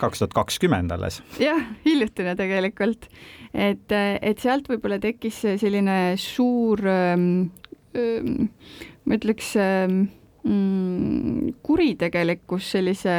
kaks 0.00 0.22
tuhat 0.22 0.36
kakskümmend 0.36 0.94
alles. 0.94 1.20
jah, 1.42 1.60
hiljutine 1.84 2.34
tegelikult. 2.38 3.08
et, 3.52 3.92
et 3.92 4.44
sealt 4.44 4.70
võib-olla 4.70 5.00
tekkis 5.02 5.42
selline 5.60 5.98
suur 6.22 6.84
ähm, 6.88 7.50
ähm, 7.98 8.48
ma 9.04 9.18
ütleks 9.20 9.54
ähm, 9.60 10.06
kuritegelikkus 11.62 12.70
sellise 12.72 13.14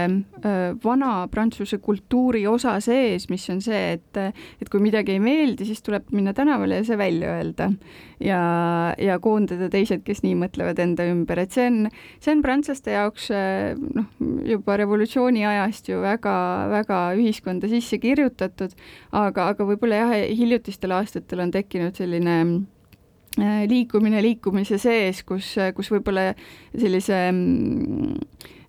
vana 0.84 1.12
prantsuse 1.32 1.78
kultuuri 1.84 2.46
osa 2.50 2.76
sees, 2.82 3.28
mis 3.30 3.44
on 3.54 3.60
see, 3.62 3.82
et, 3.98 4.20
et 4.62 4.72
kui 4.72 4.82
midagi 4.82 5.14
ei 5.16 5.22
meeldi, 5.24 5.68
siis 5.68 5.84
tuleb 5.86 6.10
minna 6.16 6.34
tänavale 6.38 6.80
ja 6.80 6.88
see 6.88 6.98
välja 6.98 7.36
öelda. 7.38 7.70
ja, 8.20 8.40
ja 8.98 9.20
koondada 9.24 9.70
teised, 9.72 10.02
kes 10.08 10.24
nii 10.26 10.36
mõtlevad 10.42 10.80
enda 10.84 11.06
ümber, 11.12 11.44
et 11.44 11.54
see 11.56 11.68
on, 11.70 11.86
see 12.20 12.34
on 12.34 12.42
prantslaste 12.44 12.96
jaoks 12.96 13.30
noh, 13.80 14.10
juba 14.50 14.80
revolutsiooni 14.82 15.46
ajast 15.48 15.92
ju 15.92 16.02
väga-väga 16.04 17.04
ühiskonda 17.20 17.70
sisse 17.72 18.02
kirjutatud, 18.02 18.76
aga, 19.12 19.52
aga 19.54 19.70
võib-olla 19.70 20.04
jah, 20.04 20.18
hiljutistel 20.34 20.98
aastatel 20.98 21.46
on 21.46 21.56
tekkinud 21.56 21.96
selline 22.00 22.42
liikumine 23.38 24.22
liikumise 24.24 24.80
sees, 24.82 25.24
kus, 25.28 25.54
kus 25.76 25.92
võib-olla 25.94 26.32
sellise 26.74 27.18
mm, 27.32 28.16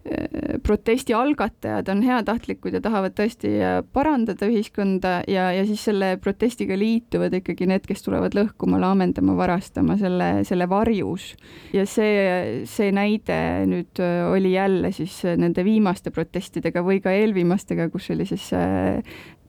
äh, 0.04 0.58
protesti 0.62 1.14
algatajad 1.16 1.88
on 1.92 2.02
heatahtlikud 2.04 2.76
ja 2.76 2.82
tahavad 2.84 3.16
tõesti 3.18 3.54
äh, 3.56 3.78
parandada 3.96 4.48
ühiskonda 4.50 5.14
ja, 5.30 5.48
ja 5.56 5.64
siis 5.68 5.82
selle 5.88 6.12
protestiga 6.22 6.76
liituvad 6.78 7.34
ikkagi 7.40 7.68
need, 7.70 7.88
kes 7.88 8.04
tulevad 8.06 8.36
lõhkuma, 8.36 8.80
laamendama, 8.84 9.34
varastama 9.38 9.96
selle, 10.00 10.30
selle 10.48 10.68
varjus. 10.70 11.32
ja 11.76 11.86
see, 11.88 12.62
see 12.68 12.92
näide 12.94 13.40
nüüd 13.70 14.04
oli 14.30 14.54
jälle 14.54 14.92
siis 14.94 15.22
nende 15.24 15.64
viimaste 15.66 16.12
protestidega 16.14 16.84
või 16.86 17.00
ka 17.02 17.16
eelviimastega, 17.16 17.90
kus 17.90 18.12
oli 18.14 18.28
siis 18.28 18.50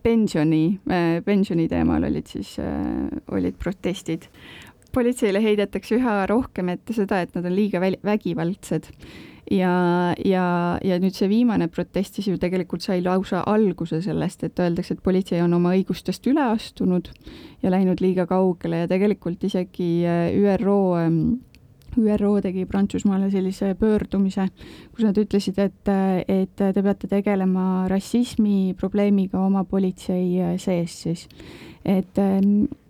pensioni, 0.02 0.80
pensioni 1.26 1.67
teemal 1.69 2.10
olid 2.10 2.26
siis, 2.32 2.56
olid 3.30 3.60
protestid 3.62 4.26
politseile 4.93 5.41
heidetakse 5.43 5.97
üha 5.97 6.21
rohkem 6.30 6.71
ette 6.73 6.95
seda, 6.95 7.21
et 7.23 7.36
nad 7.36 7.45
on 7.47 7.56
liiga 7.56 7.82
vägivaldsed. 7.82 8.89
ja, 9.51 9.71
ja, 10.23 10.43
ja 10.86 10.97
nüüd 11.01 11.15
see 11.17 11.27
viimane 11.27 11.67
protest 11.67 12.15
siis 12.15 12.30
ju 12.30 12.38
tegelikult 12.39 12.86
sai 12.86 13.01
lausa 13.04 13.41
alguse 13.49 13.99
sellest, 14.01 14.45
et 14.47 14.60
öeldakse, 14.60 14.95
et 14.95 15.04
politsei 15.04 15.41
on 15.43 15.54
oma 15.58 15.73
õigustest 15.75 16.27
üle 16.32 16.45
astunud 16.54 17.10
ja 17.63 17.71
läinud 17.73 17.99
liiga 18.04 18.27
kaugele 18.30 18.86
ja 18.86 18.91
tegelikult 18.91 19.43
isegi 19.43 19.89
äh, 20.08 20.30
ÜRO 20.38 20.77
ähm, 21.01 21.17
ÜRO 21.97 22.38
tegi 22.41 22.63
Prantsusmaale 22.65 23.27
sellise 23.34 23.73
pöördumise, 23.75 24.45
kus 24.93 25.04
nad 25.04 25.17
ütlesid, 25.19 25.60
et, 25.60 25.91
et 26.32 26.56
te 26.56 26.86
peate 26.86 27.10
tegelema 27.12 27.89
rassismi 27.91 28.71
probleemiga 28.80 29.41
oma 29.43 29.65
politsei 29.67 30.39
äh, 30.39 30.56
sees 30.62 30.95
siis. 31.04 31.27
et 31.84 32.15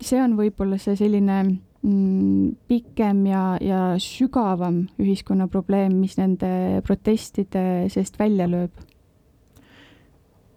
see 0.03 0.19
on 0.19 0.33
võib-olla 0.35 0.77
see 0.77 0.97
selline 0.99 1.41
pikem 1.81 3.25
ja, 3.25 3.57
ja 3.61 3.81
sügavam 3.97 4.83
ühiskonna 5.01 5.47
probleem, 5.49 5.95
mis 5.97 6.17
nende 6.19 6.81
protestide 6.85 7.89
seest 7.89 8.19
välja 8.19 8.47
lööb. 8.49 8.71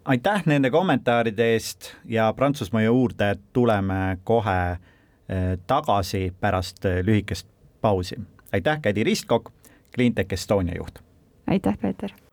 aitäh 0.05 0.43
nende 0.45 0.69
kommentaaride 0.69 1.53
eest 1.53 1.95
ja 2.05 2.33
Prantsusmaa 2.33 2.83
juurde 2.85 3.35
tuleme 3.53 4.17
kohe 4.23 4.77
eh, 5.29 5.57
tagasi 5.67 6.33
pärast 6.39 6.85
eh, 6.85 7.01
lühikest 7.05 7.47
pausi. 7.81 8.15
aitäh, 8.53 8.81
Kädi 8.81 9.03
Ristkok, 9.03 9.51
Cleantech 9.95 10.33
Estonia 10.33 10.77
juht. 10.77 10.99
aitäh, 11.47 11.77
Peeter 11.81 12.24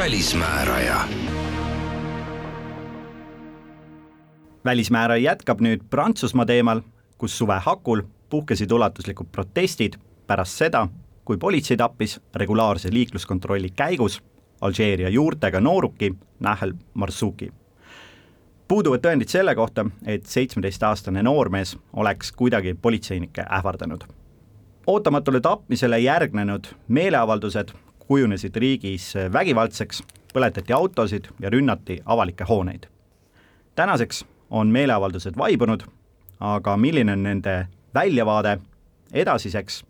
välismääraja. 0.00 0.96
välismääraja 4.64 5.22
jätkab 5.22 5.60
nüüd 5.60 5.82
Prantsusmaa 5.90 6.46
teemal, 6.46 6.80
kus 7.18 7.38
suve 7.38 7.58
hakul 7.60 8.02
puhkesid 8.30 8.70
ulatuslikud 8.70 9.26
protestid 9.32 9.98
pärast 10.26 10.56
seda, 10.56 10.86
kui 11.24 11.36
politsei 11.36 11.76
tappis 11.76 12.20
regulaarse 12.34 12.88
liikluskontrolli 12.92 13.70
käigus 13.76 14.22
Alžeeria 14.60 15.08
juurtega 15.08 15.60
nooruki 15.60 16.14
Nahel 16.40 16.72
Marsouki. 16.94 17.52
puuduvad 18.68 19.04
tõendid 19.04 19.28
selle 19.28 19.54
kohta, 19.54 19.84
et 20.06 20.26
seitsmeteistaastane 20.26 21.22
noormees 21.22 21.76
oleks 21.92 22.32
kuidagi 22.32 22.74
politseinikke 22.82 23.44
ähvardanud. 23.50 24.00
ootamatule 24.86 25.40
tapmisele 25.40 25.98
järgnenud 25.98 26.66
meeleavaldused 26.88 27.68
kujunesid 28.10 28.56
riigis 28.56 29.12
vägivaldseks, 29.32 30.00
põletati 30.34 30.74
autosid 30.74 31.28
ja 31.40 31.50
rünnati 31.50 32.00
avalikke 32.04 32.44
hooneid. 32.48 32.86
tänaseks 33.74 34.24
on 34.50 34.68
meeleavaldused 34.68 35.36
vaibunud, 35.38 35.82
aga 36.40 36.76
milline 36.76 37.12
on 37.12 37.22
nende 37.22 37.66
väljavaade 37.94 38.58
edasiseks, 39.12 39.84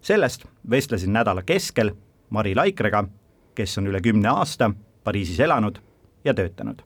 sellest 0.00 0.44
vestlesin 0.70 1.12
nädala 1.12 1.42
keskel 1.42 1.90
Mari 2.30 2.54
Laikrega, 2.54 3.04
kes 3.54 3.78
on 3.78 3.86
üle 3.86 4.00
kümne 4.00 4.28
aasta 4.28 4.70
Pariisis 5.04 5.40
elanud 5.40 5.78
ja 6.24 6.34
töötanud. 6.34 6.82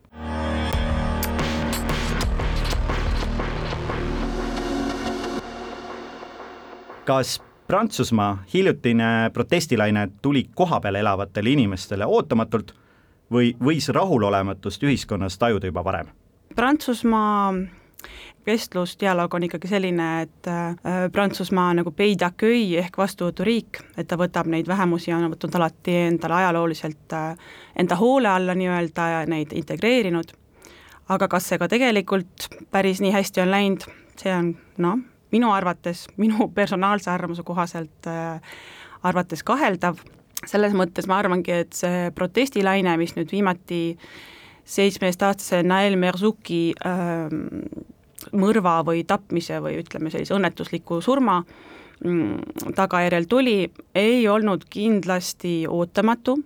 kas 7.05 7.40
Prantsusmaa 7.68 8.44
hiljutine 8.54 9.31
protestilaine 9.33 10.09
tuli 10.22 10.46
kohapeal 10.54 10.94
elavatele 10.94 11.50
inimestele 11.50 12.07
ootamatult 12.07 12.72
või 13.33 13.50
võis 13.61 13.90
rahulolematust 13.92 14.83
ühiskonnas 14.88 15.37
tajuda 15.38 15.68
juba 15.68 15.83
varem? 15.85 16.09
Prantsusmaa 16.57 17.52
vestlusdialoog 18.46 19.35
on 19.35 19.44
ikkagi 19.50 19.68
selline, 19.68 20.07
et 20.22 20.48
äh, 20.48 21.11
Prantsusmaa 21.12 21.74
nagu 21.76 21.92
ehk 22.81 22.96
vastuvõturiik, 22.96 23.83
et 24.00 24.09
ta 24.09 24.16
võtab 24.16 24.48
neid 24.48 24.68
vähemusi 24.68 25.12
on 25.12 25.28
võtnud 25.35 25.61
alati 25.61 25.98
endale 26.07 26.38
ajalooliselt 26.40 27.12
äh, 27.12 27.52
enda 27.76 28.00
hoole 28.00 28.33
alla 28.33 28.57
nii-öelda 28.57 29.11
ja 29.12 29.20
neid 29.26 29.52
integreerinud. 29.52 30.33
aga 31.09 31.28
kas 31.28 31.48
see 31.48 31.59
ka 31.59 31.68
tegelikult 31.68 32.48
päris 32.70 33.00
nii 33.00 33.12
hästi 33.12 33.40
on 33.44 33.50
läinud, 33.50 33.85
see 34.16 34.33
on 34.33 34.54
noh, 34.76 34.98
minu 35.35 35.53
arvates, 35.53 36.07
minu 36.17 36.49
personaalse 36.59 37.11
arvamuse 37.11 37.45
kohaselt 37.47 38.09
äh, 38.11 38.41
arvates 39.07 39.45
kaheldav, 39.47 40.01
selles 40.47 40.75
mõttes 40.77 41.09
ma 41.11 41.19
arvangi, 41.23 41.62
et 41.64 41.77
see 41.77 42.11
protestilaine, 42.14 42.97
mis 43.01 43.14
nüüd 43.17 43.31
viimati 43.33 43.83
seitsmeteistaastase 44.69 45.62
Nael 45.67 45.97
Merzuki 46.01 46.73
äh, 46.87 47.33
mõrva 48.38 48.81
või 48.87 49.05
tapmise 49.09 49.62
või 49.64 49.79
ütleme, 49.81 50.12
sellise 50.12 50.37
õnnetusliku 50.37 51.01
surma 51.05 51.41
mm, 52.05 52.73
tagajärjel 52.77 53.29
tuli, 53.31 53.59
ei 53.95 54.27
olnud 54.29 54.67
kindlasti 54.71 55.62
ootamatu, 55.71 56.37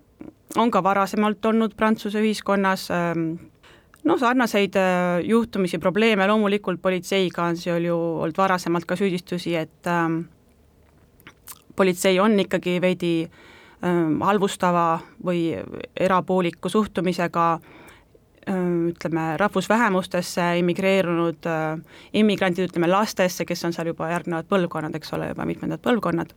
on 0.60 0.70
ka 0.70 0.82
varasemalt 0.84 1.44
olnud 1.48 1.74
Prantsuse 1.76 2.20
ühiskonnas 2.22 2.88
äh, 2.92 3.16
no 4.04 4.18
sarnaseid 4.18 4.76
äh, 4.76 5.20
juhtumisi, 5.24 5.78
probleeme 5.78 6.26
loomulikult 6.26 6.82
politseiga 6.82 7.44
on 7.50 7.56
seal 7.56 7.84
ju 7.86 7.96
olnud 7.96 8.38
varasemalt 8.38 8.86
ka 8.88 8.96
süüdistusi, 8.98 9.54
et 9.56 9.90
äh, 9.90 10.08
politsei 11.76 12.18
on 12.20 12.38
ikkagi 12.40 12.80
veidi 12.82 13.12
äh, 13.24 14.02
halvustava 14.20 14.86
või 15.24 15.44
erapooliku 15.96 16.70
suhtumisega 16.72 17.46
äh, 17.54 18.58
ütleme, 18.90 19.26
rahvusvähemustesse 19.40 20.48
immigreerunud 20.62 21.46
äh, 21.46 21.78
immigrantid, 22.12 22.70
ütleme 22.70 22.90
lastesse, 22.90 23.46
kes 23.48 23.64
on 23.68 23.76
seal 23.76 23.92
juba 23.92 24.10
järgnevad 24.12 24.50
põlvkonnad, 24.50 24.98
eks 24.98 25.14
ole, 25.16 25.30
juba 25.32 25.46
mitmendad 25.48 25.82
põlvkonnad. 25.84 26.34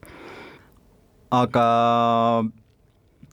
aga 1.36 1.66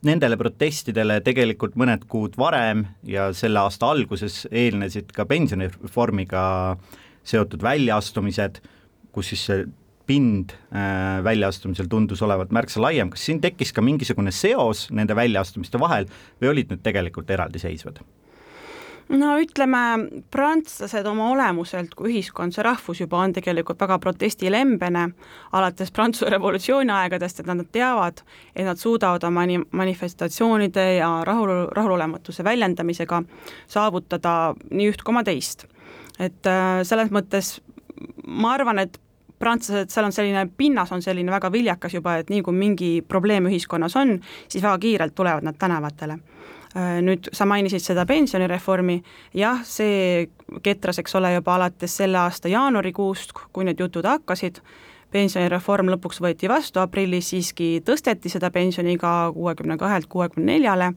nendele 0.07 0.37
protestidele 0.39 1.19
tegelikult 1.25 1.77
mõned 1.79 2.05
kuud 2.11 2.35
varem 2.39 2.85
ja 3.07 3.29
selle 3.37 3.61
aasta 3.63 3.91
alguses 3.93 4.43
eelnesid 4.51 5.13
ka 5.15 5.25
pensionireformiga 5.29 6.43
seotud 7.23 7.63
väljaastumised, 7.63 8.59
kus 9.15 9.31
siis 9.31 9.45
see 9.47 9.65
pind 10.09 10.51
äh, 10.75 11.21
väljaastumisel 11.23 11.87
tundus 11.91 12.21
olevat 12.25 12.51
märksa 12.51 12.81
laiem, 12.83 13.13
kas 13.13 13.23
siin 13.23 13.39
tekkis 13.43 13.71
ka 13.71 13.83
mingisugune 13.85 14.33
seos 14.35 14.89
nende 14.91 15.15
väljaastumiste 15.15 15.79
vahel 15.79 16.09
või 16.41 16.51
olid 16.51 16.73
need 16.73 16.83
tegelikult 16.83 17.31
eraldiseisvad? 17.31 18.03
No 19.11 19.33
ütleme, 19.41 19.81
prantslased 20.31 21.07
oma 21.09 21.29
olemuselt 21.33 21.93
kui 21.97 22.13
ühiskond, 22.13 22.55
see 22.55 22.63
rahvus 22.65 23.01
juba 23.03 23.19
on 23.23 23.33
tegelikult 23.35 23.81
väga 23.83 23.99
protestilembene, 24.03 25.05
alates 25.57 25.91
Prantsuse 25.91 26.31
revolutsiooni 26.33 26.93
aegadest, 26.93 27.41
et 27.41 27.49
nad 27.49 27.61
teavad, 27.71 28.23
et 28.55 28.65
nad 28.67 28.79
suudavad 28.79 29.23
oma 29.27 29.43
mani-, 29.43 29.61
manifestatsioonide 29.71 30.87
ja 30.97 31.11
rahul, 31.27 31.67
rahulolematuse 31.75 32.45
väljendamisega 32.47 33.23
saavutada 33.67 34.53
nii 34.71 34.91
üht 34.93 35.03
koma 35.03 35.23
teist. 35.23 35.67
et 36.19 36.45
äh, 36.45 36.83
selles 36.85 37.09
mõttes 37.09 37.57
ma 38.27 38.53
arvan, 38.53 38.79
et 38.79 38.99
prantslased, 39.39 39.89
seal 39.91 40.05
on 40.05 40.13
selline, 40.15 40.45
pinnas 40.57 40.91
on 40.93 41.01
selline 41.01 41.31
väga 41.33 41.49
viljakas 41.51 41.95
juba, 41.97 42.17
et 42.21 42.29
nii 42.29 42.43
kui 42.45 42.55
mingi 42.55 42.91
probleem 43.07 43.49
ühiskonnas 43.49 43.97
on, 43.99 44.19
siis 44.47 44.63
väga 44.63 44.77
kiirelt 44.85 45.15
tulevad 45.15 45.43
nad 45.43 45.57
tänavatele 45.59 46.19
nüüd 46.73 47.29
sa 47.35 47.45
mainisid 47.45 47.83
seda 47.85 48.05
pensionireformi, 48.09 48.97
jah, 49.37 49.61
see 49.67 50.29
ketras, 50.65 50.99
eks 51.01 51.15
ole, 51.19 51.33
juba 51.35 51.57
alates 51.57 51.99
selle 52.01 52.17
aasta 52.17 52.49
jaanuarikuust, 52.49 53.35
kui 53.53 53.67
need 53.67 53.81
jutud 53.81 54.07
hakkasid, 54.09 54.61
pensionireform 55.13 55.91
lõpuks 55.93 56.21
võeti 56.23 56.49
vastu, 56.49 56.81
aprillis 56.81 57.29
siiski 57.33 57.75
tõsteti 57.85 58.31
seda 58.33 58.49
pensioniiga 58.53 59.31
kuuekümne 59.35 59.77
kahelt 59.77 60.09
kuuekümne 60.09 60.55
neljale, 60.55 60.89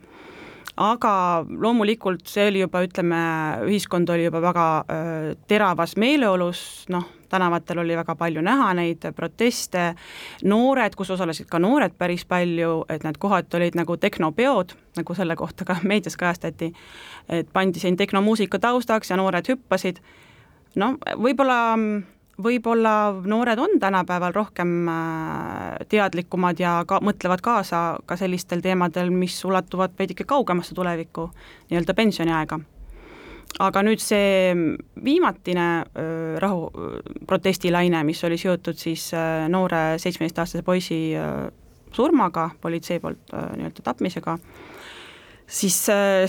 aga 0.81 1.13
loomulikult 1.49 2.25
see 2.29 2.49
oli 2.51 2.65
juba, 2.65 2.83
ütleme, 2.87 3.21
ühiskond 3.69 4.09
oli 4.13 4.27
juba 4.29 4.41
väga 4.45 4.67
äh, 4.81 5.29
teravas 5.49 5.97
meeleolus, 6.01 6.61
noh, 6.93 7.05
tänavatel 7.29 7.79
oli 7.83 7.97
väga 7.97 8.15
palju 8.15 8.43
näha 8.45 8.73
neid 8.79 9.07
proteste, 9.17 9.95
noored, 10.45 10.97
kus 10.97 11.11
osalesid 11.11 11.49
ka 11.51 11.61
noored 11.63 11.97
päris 11.99 12.25
palju, 12.25 12.85
et 12.89 13.07
need 13.07 13.21
kohati 13.23 13.57
olid 13.61 13.79
nagu 13.79 13.97
tehnopeod, 13.97 14.77
nagu 14.97 15.15
selle 15.15 15.37
kohta 15.37 15.65
ka 15.65 15.79
meedias 15.83 16.17
kajastati, 16.17 16.73
et 17.29 17.49
pandi 17.53 17.83
siin 17.83 17.97
tehnomuusika 17.97 18.59
taustaks 18.59 19.11
ja 19.11 19.21
noored 19.21 19.49
hüppasid, 19.53 20.03
no 20.77 20.95
võib-olla 21.17 21.63
võib-olla 22.43 22.93
noored 23.25 23.59
on 23.59 23.79
tänapäeval 23.81 24.35
rohkem 24.37 24.89
äh, 24.89 25.77
teadlikumad 25.89 26.61
ja 26.61 26.79
ka 26.89 27.01
mõtlevad 27.05 27.41
kaasa 27.41 27.83
ka 28.07 28.17
sellistel 28.21 28.61
teemadel, 28.65 29.11
mis 29.11 29.39
ulatuvad 29.45 29.97
veidike 29.99 30.29
kaugemasse 30.29 30.77
tulevikku, 30.77 31.31
nii-öelda 31.71 31.95
pensioniaega 31.97 32.61
aga 33.63 33.83
nüüd 33.87 34.03
see 34.03 34.53
viimatine 35.05 35.67
rahu, 36.43 36.71
protestilaine, 37.27 38.03
mis 38.05 38.23
oli 38.29 38.39
seotud 38.41 38.79
siis 38.79 39.11
noore 39.49 39.99
seitsmeteistaastase 40.03 40.65
poisi 40.67 41.01
surmaga, 41.97 42.51
politsei 42.61 43.01
poolt 43.01 43.33
nii-öelda 43.33 43.85
tapmisega, 43.87 44.37
siis 45.47 45.79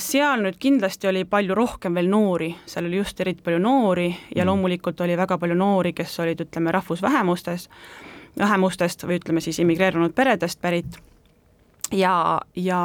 seal 0.04 0.46
nüüd 0.46 0.60
kindlasti 0.62 1.10
oli 1.10 1.26
palju 1.30 1.58
rohkem 1.58 1.98
veel 1.98 2.10
noori, 2.12 2.52
seal 2.70 2.88
oli 2.88 3.02
just 3.02 3.20
eriti 3.24 3.44
palju 3.44 3.60
noori 3.64 4.08
ja 4.12 4.44
mm. 4.44 4.48
loomulikult 4.52 5.02
oli 5.04 5.18
väga 5.20 5.40
palju 5.42 5.58
noori, 5.58 5.94
kes 5.98 6.20
olid, 6.24 6.46
ütleme, 6.48 6.72
rahvusvähemustes, 6.78 7.68
vähemustest 8.40 9.04
või 9.08 9.20
ütleme 9.20 9.44
siis 9.44 9.60
immigreerunud 9.64 10.16
peredest 10.16 10.62
pärit 10.62 11.00
ja, 11.92 12.42
ja 12.56 12.82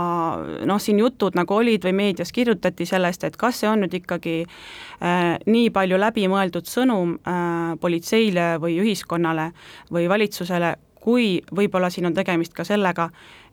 noh, 0.67 0.81
siin 0.81 1.01
jutud 1.03 1.37
nagu 1.39 1.55
olid 1.55 1.85
või 1.87 1.95
meedias 1.99 2.33
kirjutati 2.33 2.87
sellest, 2.87 3.25
et 3.25 3.37
kas 3.41 3.63
see 3.63 3.71
on 3.71 3.85
nüüd 3.85 3.97
ikkagi 4.03 4.43
äh, 4.45 5.39
nii 5.47 5.71
palju 5.75 5.99
läbimõeldud 6.01 6.69
sõnum 6.71 7.17
äh, 7.19 7.75
politseile 7.81 8.57
või 8.63 8.79
ühiskonnale 8.83 9.51
või 9.93 10.09
valitsusele, 10.11 10.77
kui 11.03 11.41
võib-olla 11.51 11.91
siin 11.91 12.07
on 12.07 12.15
tegemist 12.15 12.55
ka 12.55 12.65
sellega, 12.67 13.09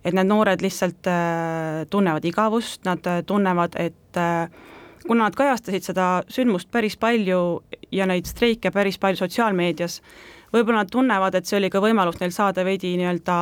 et 0.06 0.16
need 0.16 0.30
noored 0.30 0.62
lihtsalt 0.64 1.10
äh, 1.10 1.86
tunnevad 1.90 2.26
igavust, 2.30 2.84
nad 2.86 3.06
äh, 3.10 3.24
tunnevad, 3.26 3.76
et 3.82 4.20
äh, 4.20 4.52
kuna 5.08 5.28
nad 5.28 5.38
kajastasid 5.38 5.90
seda 5.90 6.10
sündmust 6.30 6.70
päris 6.72 6.98
palju 7.00 7.42
ja 7.92 8.06
neid 8.10 8.30
streike 8.30 8.72
päris 8.72 9.00
palju 9.02 9.24
sotsiaalmeedias, 9.24 10.00
võib-olla 10.54 10.84
nad 10.84 10.94
tunnevad, 10.94 11.36
et 11.36 11.50
see 11.50 11.58
oli 11.58 11.72
ka 11.74 11.82
võimalus 11.84 12.20
neil 12.22 12.36
saada 12.36 12.66
veidi 12.68 12.94
nii-öelda 13.00 13.40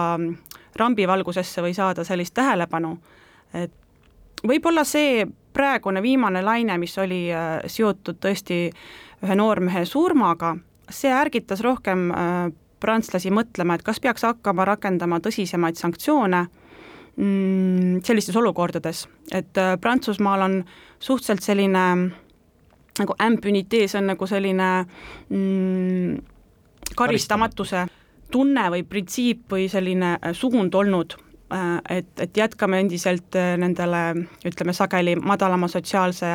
rambivalgusesse 0.79 1.63
või 1.65 1.73
saada 1.77 2.03
sellist 2.07 2.33
tähelepanu, 2.37 2.97
et 3.53 3.73
võib-olla 4.47 4.83
see 4.85 5.25
praegune 5.53 6.01
viimane 6.01 6.41
laine, 6.45 6.77
mis 6.77 6.97
oli 7.01 7.27
äh, 7.33 7.57
seotud 7.65 8.19
tõesti 8.21 8.67
ühe 9.25 9.35
noormehe 9.37 9.85
surmaga, 9.89 10.55
see 10.89 11.11
ärgitas 11.13 11.63
rohkem 11.65 12.11
äh, 12.11 12.37
prantslasi 12.79 13.31
mõtlema, 13.33 13.77
et 13.77 13.85
kas 13.85 13.99
peaks 13.99 14.25
hakkama 14.27 14.65
rakendama 14.67 15.19
tõsisemaid 15.23 15.79
sanktsioone 15.79 16.43
mm, 17.15 18.05
sellistes 18.05 18.37
olukordades, 18.37 19.07
et 19.33 19.57
äh, 19.57 19.75
Prantsusmaal 19.81 20.45
on 20.45 20.57
suhteliselt 20.99 21.45
selline 21.45 21.85
nagu 22.97 23.15
impunitee, 23.21 23.87
see 23.87 23.99
on 24.01 24.11
nagu 24.13 24.29
selline 24.29 24.69
mm, 25.29 26.17
karistamatuse 26.97 27.85
tunne 28.31 28.67
või 28.73 28.83
printsiip 28.87 29.47
või 29.51 29.67
selline 29.71 30.17
äh, 30.17 30.33
suund 30.33 30.75
olnud, 30.75 31.15
äh, 31.53 31.77
et, 31.99 32.09
et 32.19 32.37
jätkame 32.37 32.81
endiselt 32.83 33.35
äh, 33.35 33.55
nendele 33.59 34.03
ütleme 34.45 34.73
sageli 34.73 35.15
madalama 35.15 35.69
sotsiaalse 35.71 36.31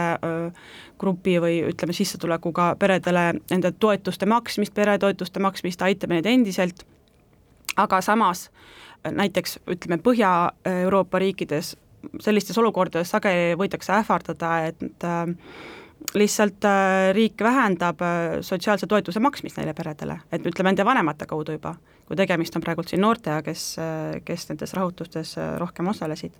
grupi 0.99 1.39
või 1.43 1.61
ütleme, 1.73 1.95
sissetulekuga 1.97 2.75
peredele 2.79 3.33
nende 3.51 3.73
toetuste 3.73 4.27
maksmist, 4.27 4.75
peretoetuste 4.75 5.43
maksmist, 5.43 5.83
aitame 5.83 6.21
neid 6.21 6.31
endiselt, 6.31 6.85
aga 7.77 8.01
samas 8.01 8.51
näiteks 9.03 9.59
ütleme, 9.67 9.99
Põhja-Euroopa 9.99 11.19
riikides 11.19 11.75
sellistes 12.21 12.59
olukordades 12.59 13.11
sageli 13.11 13.57
võidakse 13.59 13.95
ähvardada, 13.97 14.53
et 14.71 15.07
äh, 15.07 15.27
lihtsalt 16.15 16.65
äh, 16.65 17.15
riik 17.15 17.41
vähendab 17.43 18.03
äh, 18.03 18.41
sotsiaalse 18.41 18.87
toetuse 18.87 19.21
maksmist 19.21 19.59
neile 19.59 19.75
peredele, 19.75 20.21
et 20.33 20.47
ütleme, 20.47 20.73
nende 20.73 20.87
vanemate 20.87 21.27
kaudu 21.31 21.57
juba, 21.57 21.75
kui 22.07 22.19
tegemist 22.19 22.57
on 22.57 22.65
praegult 22.65 22.93
siin 22.93 23.03
noortega, 23.05 23.43
kes, 23.47 23.67
äh, 23.83 24.17
kes 24.25 24.49
nendes 24.51 24.75
rahutustes 24.79 25.37
rohkem 25.59 25.89
osalesid. 25.89 26.33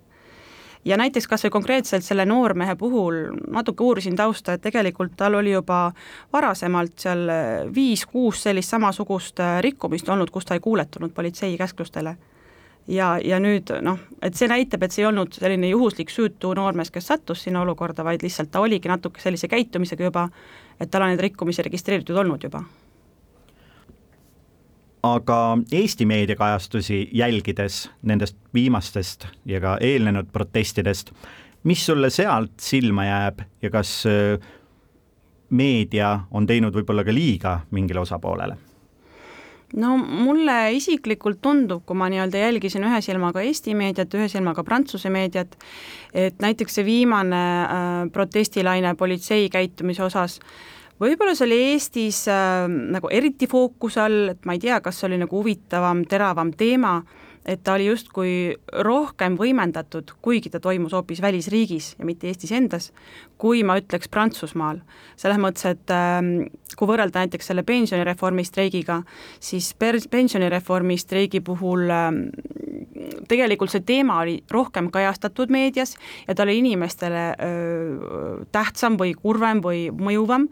ja 0.85 0.97
näiteks 0.99 1.27
kas 1.31 1.45
või 1.45 1.51
konkreetselt 1.55 2.03
selle 2.03 2.25
noormehe 2.25 2.75
puhul 2.75 3.15
natuke 3.51 3.83
uurisin 3.83 4.15
tausta, 4.19 4.53
et 4.53 4.61
tegelikult 4.61 5.15
tal 5.17 5.39
oli 5.39 5.51
juba 5.51 5.93
varasemalt 6.33 6.99
seal 6.99 7.31
viis-kuus 7.75 8.43
sellist 8.43 8.69
samasugust 8.69 9.39
rikkumist 9.61 10.09
olnud, 10.09 10.29
kus 10.29 10.45
ta 10.45 10.53
ei 10.53 10.59
kuuletunud 10.59 11.13
politsei 11.15 11.57
käsklustele 11.57 12.17
ja, 12.87 13.15
ja 13.23 13.39
nüüd 13.39 13.71
noh, 13.83 13.99
et 14.21 14.37
see 14.37 14.49
näitab, 14.51 14.83
et 14.83 14.95
see 14.95 15.03
ei 15.03 15.09
olnud 15.09 15.35
selline 15.35 15.69
juhuslik 15.71 16.11
süütu 16.11 16.53
noormees, 16.57 16.91
kes 16.91 17.07
sattus 17.11 17.45
sinna 17.45 17.63
olukorda, 17.63 18.05
vaid 18.05 18.23
lihtsalt 18.25 18.51
ta 18.51 18.63
oligi 18.63 18.91
natuke 18.91 19.21
sellise 19.23 19.49
käitumisega 19.51 20.09
juba, 20.09 20.27
et 20.79 20.91
tal 20.91 21.05
on 21.05 21.13
neid 21.13 21.23
rikkumisi 21.23 21.65
registreeritud 21.69 22.17
olnud 22.17 22.49
juba. 22.49 22.63
aga 25.03 25.37
Eesti 25.71 26.05
meediakajastusi 26.07 27.09
jälgides 27.11 27.89
nendest 28.07 28.37
viimastest 28.53 29.25
ja 29.45 29.59
ka 29.59 29.77
eelnenud 29.81 30.29
protestidest, 30.31 31.11
mis 31.63 31.85
sulle 31.85 32.09
sealt 32.09 32.53
silma 32.59 33.05
jääb 33.05 33.41
ja 33.61 33.69
kas 33.69 34.05
äh, 34.07 34.39
meedia 35.49 36.19
on 36.31 36.47
teinud 36.47 36.75
võib-olla 36.75 37.03
ka 37.03 37.13
liiga 37.13 37.59
mingile 37.71 37.99
osapoolele? 37.99 38.55
No 39.79 39.95
mulle 39.97 40.57
isiklikult 40.77 41.41
tundub, 41.43 41.83
kui 41.87 41.97
ma 41.97 42.09
nii-öelda 42.11 42.41
jälgisin 42.43 42.85
ühe 42.87 42.99
silmaga 43.05 43.41
Eesti 43.45 43.75
meediat, 43.77 44.13
ühe 44.17 44.27
silmaga 44.31 44.63
Prantsuse 44.67 45.09
meediat, 45.13 45.57
et 46.13 46.39
näiteks 46.43 46.79
see 46.79 46.85
viimane 46.87 47.41
äh, 47.63 47.89
protestilaine 48.13 48.93
politsei 48.99 49.49
käitumise 49.53 50.05
osas, 50.05 50.39
võib-olla 51.01 51.33
see 51.37 51.47
oli 51.49 51.59
Eestis 51.71 52.23
äh, 52.31 52.67
nagu 52.67 53.09
eriti 53.11 53.49
fookuse 53.49 54.03
all, 54.03 54.33
et 54.35 54.45
ma 54.45 54.57
ei 54.57 54.63
tea, 54.63 54.79
kas 54.83 55.01
see 55.01 55.09
oli 55.09 55.21
nagu 55.23 55.41
huvitavam, 55.41 56.05
teravam 56.09 56.53
teema, 56.57 56.99
et 57.45 57.63
ta 57.63 57.75
oli 57.75 57.89
justkui 57.89 58.33
rohkem 58.85 59.35
võimendatud, 59.39 60.13
kuigi 60.23 60.51
ta 60.53 60.61
toimus 60.63 60.93
hoopis 60.95 61.21
välisriigis 61.21 61.93
ja 61.99 62.07
mitte 62.07 62.27
Eestis 62.29 62.53
endas, 62.55 62.91
kui 63.37 63.63
ma 63.67 63.77
ütleks 63.81 64.09
Prantsusmaal. 64.11 64.79
selles 65.15 65.39
mõttes, 65.41 65.65
et 65.65 65.91
ähm, 65.91 66.47
kui 66.77 66.87
võrrelda 66.87 67.23
näiteks 67.23 67.51
selle 67.51 67.63
pensionireformi 67.67 68.45
streigiga, 68.47 69.01
siis 69.39 69.73
per-, 69.73 69.99
pensionireformi 70.09 70.97
streigi 70.97 71.41
puhul 71.41 71.91
ähm, 71.91 72.23
tegelikult 73.27 73.73
see 73.73 73.83
teema 73.85 74.21
oli 74.23 74.37
rohkem 74.51 74.89
kajastatud 74.93 75.51
meedias 75.53 75.95
ja 76.27 76.35
ta 76.35 76.45
oli 76.45 76.57
inimestele 76.61 77.25
öö, 77.33 78.45
tähtsam 78.51 78.97
või 78.99 79.13
kurvem 79.17 79.61
või 79.63 79.87
mõjuvam, 79.91 80.47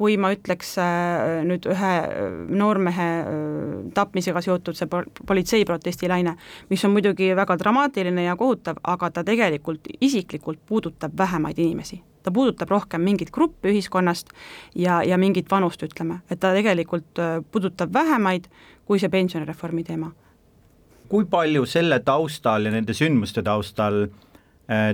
kui 0.00 0.16
ma 0.16 0.30
ütleks 0.32 0.74
äh, 0.80 1.42
nüüd 1.44 1.66
ühe 1.68 1.92
äh, 2.00 2.36
noormehe 2.56 3.08
äh, 3.20 3.72
tapmisega 3.96 4.40
seotud 4.44 4.78
see 4.78 4.88
politsei 4.88 5.66
protestilaine, 5.68 6.36
mis 6.70 6.84
on 6.88 6.94
muidugi 6.94 7.34
väga 7.36 7.58
dramaatiline 7.60 8.24
ja 8.24 8.36
kohutav, 8.40 8.80
aga 8.88 9.10
ta 9.12 9.24
tegelikult 9.26 9.90
isiklikult 10.00 10.62
puudutab 10.68 11.18
vähemaid 11.20 11.60
inimesi 11.60 12.00
ta 12.20 12.32
puudutab 12.36 12.68
rohkem 12.68 13.00
mingit 13.00 13.30
gruppi 13.32 13.70
ühiskonnast 13.72 14.32
ja, 14.76 14.98
ja 15.04 15.16
mingit 15.16 15.48
vanust, 15.50 15.80
ütleme, 15.84 16.18
et 16.28 16.40
ta 16.40 16.50
tegelikult 16.52 17.20
puudutab 17.52 17.94
vähemaid 17.96 18.48
kui 18.84 19.00
see 19.00 19.08
pensionireformi 19.08 19.84
teema. 19.88 20.10
kui 21.08 21.24
palju 21.28 21.64
selle 21.66 22.00
taustal 22.06 22.68
ja 22.68 22.72
nende 22.72 22.94
sündmuste 22.96 23.42
taustal 23.42 24.04
äh, 24.04 24.29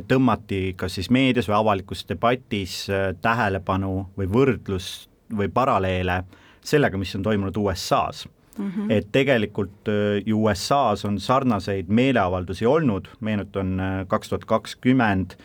tõmmati 0.08 0.72
kas 0.78 0.94
siis 0.96 1.10
meedias 1.12 1.50
või 1.50 1.58
avalikus 1.58 2.06
debatis 2.08 2.86
äh, 2.88 3.10
tähelepanu 3.20 4.06
või 4.16 4.28
võrdlust 4.32 5.10
või 5.36 5.50
paralleele 5.52 6.22
sellega, 6.64 6.96
mis 6.98 7.12
on 7.18 7.26
toimunud 7.26 7.56
USA-s 7.60 8.24
mm. 8.24 8.70
-hmm. 8.70 8.90
et 8.90 9.10
tegelikult 9.12 9.90
äh, 9.92 10.22
ju 10.26 10.40
USA-s 10.46 11.04
on 11.04 11.20
sarnaseid 11.20 11.88
meeleavaldusi 11.88 12.66
olnud, 12.66 13.10
meenutan 13.20 13.80
kaks 14.08 14.32
tuhat 14.32 14.44
kakskümmend, 14.44 15.36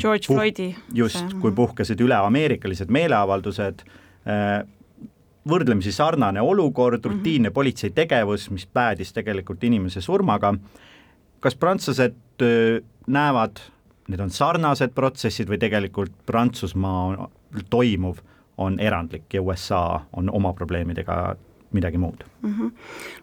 George 0.00 0.26
puh-, 0.28 0.36
Floydi. 0.36 0.74
just, 0.94 1.32
kui 1.40 1.50
mhm. 1.50 1.56
puhkesid 1.56 2.00
üleameerikalised 2.00 2.90
meeleavaldused, 2.92 3.80
võrdlemisi 5.48 5.92
sarnane 5.92 6.42
olukord, 6.44 7.00
mhm. 7.00 7.14
rutiinne 7.14 7.48
mm 7.48 7.50
-hmm. 7.50 7.54
politsei 7.54 7.90
tegevus, 7.90 8.50
mis 8.50 8.66
päädis 8.66 9.12
tegelikult 9.12 9.64
inimese 9.64 10.00
surmaga, 10.00 10.54
kas 11.40 11.56
prantslased 11.56 12.14
näevad 13.06 13.56
need 14.08 14.20
on 14.20 14.30
sarnased 14.32 14.94
protsessid 14.96 15.50
või 15.50 15.60
tegelikult 15.60 16.14
Prantsusmaa 16.26 17.28
toimuv 17.70 18.22
on 18.58 18.80
erandlik 18.80 19.34
ja 19.34 19.42
USA 19.42 20.00
on 20.16 20.30
oma 20.34 20.52
probleemidega 20.52 21.36
midagi 21.72 21.98
muud 21.98 22.24
mm. 22.42 22.54
-hmm. 22.54 22.70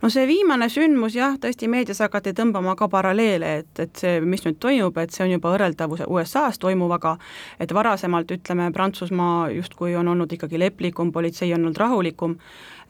no 0.02 0.10
see 0.10 0.28
viimane 0.28 0.70
sündmus 0.70 1.16
jah, 1.16 1.38
tõesti 1.42 1.68
meedias 1.68 2.00
hakati 2.00 2.34
tõmbama 2.38 2.76
ka 2.76 2.88
paralleele, 2.88 3.56
et, 3.58 3.80
et 3.80 3.96
see, 3.96 4.22
mis 4.22 4.46
nüüd 4.46 4.60
toimub, 4.60 4.98
et 4.98 5.12
see 5.12 5.26
on 5.26 5.32
juba 5.32 5.52
võrreldav 5.56 5.98
USA-s 6.08 6.60
toimuvaga, 6.60 7.18
et 7.60 7.74
varasemalt 7.74 8.32
ütleme, 8.32 8.72
Prantsusmaa 8.72 9.50
justkui 9.50 9.96
on 9.96 10.08
olnud 10.08 10.32
ikkagi 10.32 10.60
leplikum, 10.60 11.12
politsei 11.12 11.54
on 11.54 11.60
olnud 11.60 11.78
rahulikum, 11.78 12.38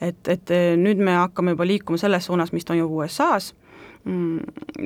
et, 0.01 0.27
et 0.27 0.49
nüüd 0.77 0.97
me 0.97 1.15
hakkame 1.15 1.55
juba 1.55 1.67
liikuma 1.67 1.97
selles 1.97 2.25
suunas, 2.25 2.51
mis 2.51 2.65
toimub 2.65 2.91
USA-s 2.91 3.53
mm, 4.05 4.39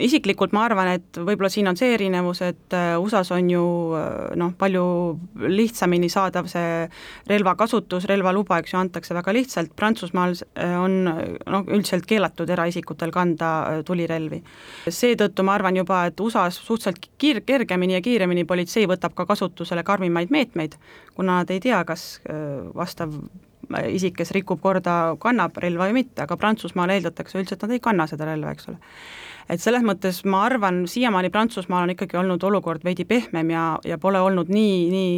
isiklikult 0.05 0.53
ma 0.55 0.63
arvan, 0.67 0.91
et 0.97 1.19
võib-olla 1.19 1.49
siin 1.51 1.69
on 1.69 1.77
see 1.79 1.91
erinevus, 1.95 2.41
et 2.45 2.75
äh, 2.75 2.93
USA-s 2.99 3.31
on 3.35 3.49
ju 3.51 3.63
äh, 3.97 4.35
noh, 4.39 4.53
palju 4.59 4.83
lihtsamini 5.43 6.09
saadav 6.11 6.49
see 6.51 6.85
relvakasutus, 7.29 8.07
relvaluba, 8.09 8.59
eks 8.61 8.73
ju, 8.73 8.79
antakse 8.81 9.17
väga 9.17 9.35
lihtsalt, 9.35 9.73
Prantsusmaal 9.79 10.37
äh, 10.39 10.75
on 10.79 11.01
noh, 11.05 11.67
üldiselt 11.67 12.07
keelatud 12.09 12.49
eraisikutel 12.49 13.13
kanda 13.15 13.51
tulirelvi. 13.87 14.41
seetõttu 14.87 15.45
ma 15.45 15.57
arvan 15.59 15.81
juba, 15.81 16.05
et 16.09 16.19
USA-s 16.19 16.63
suhteliselt 16.63 17.11
kiir-, 17.21 17.43
kergemini 17.45 17.97
ja 17.97 18.05
kiiremini 18.05 18.47
politsei 18.49 18.87
võtab 18.89 19.17
ka 19.17 19.27
kasutusele 19.29 19.83
karmimaid 19.87 20.33
meetmeid, 20.33 20.79
kuna 21.15 21.41
nad 21.41 21.51
ei 21.51 21.59
tea, 21.63 21.83
kas 21.87 22.19
vastav 22.75 23.13
isik, 23.77 24.15
kes 24.17 24.31
rikub 24.35 24.61
korda, 24.61 25.15
kannab 25.21 25.57
relva 25.61 25.89
või 25.89 26.01
mitte, 26.01 26.23
aga 26.23 26.37
Prantsusmaal 26.39 26.93
eeldatakse 26.95 27.39
üldse, 27.39 27.55
et 27.55 27.65
nad 27.65 27.75
ei 27.75 27.83
kanna 27.83 28.07
seda 28.09 28.27
relva, 28.29 28.53
eks 28.55 28.69
ole. 28.71 28.79
Et 29.49 29.61
selles 29.61 29.83
mõttes 29.85 30.23
ma 30.25 30.43
arvan, 30.45 30.83
siiamaani 30.87 31.29
Prantsusmaal 31.33 31.87
on 31.87 31.95
ikkagi 31.95 32.17
olnud 32.17 32.43
olukord 32.43 32.83
veidi 32.85 33.05
pehmem 33.05 33.53
ja, 33.55 33.65
ja 33.85 33.97
pole 33.97 34.21
olnud 34.21 34.51
nii, 34.53 34.79
nii 34.93 35.13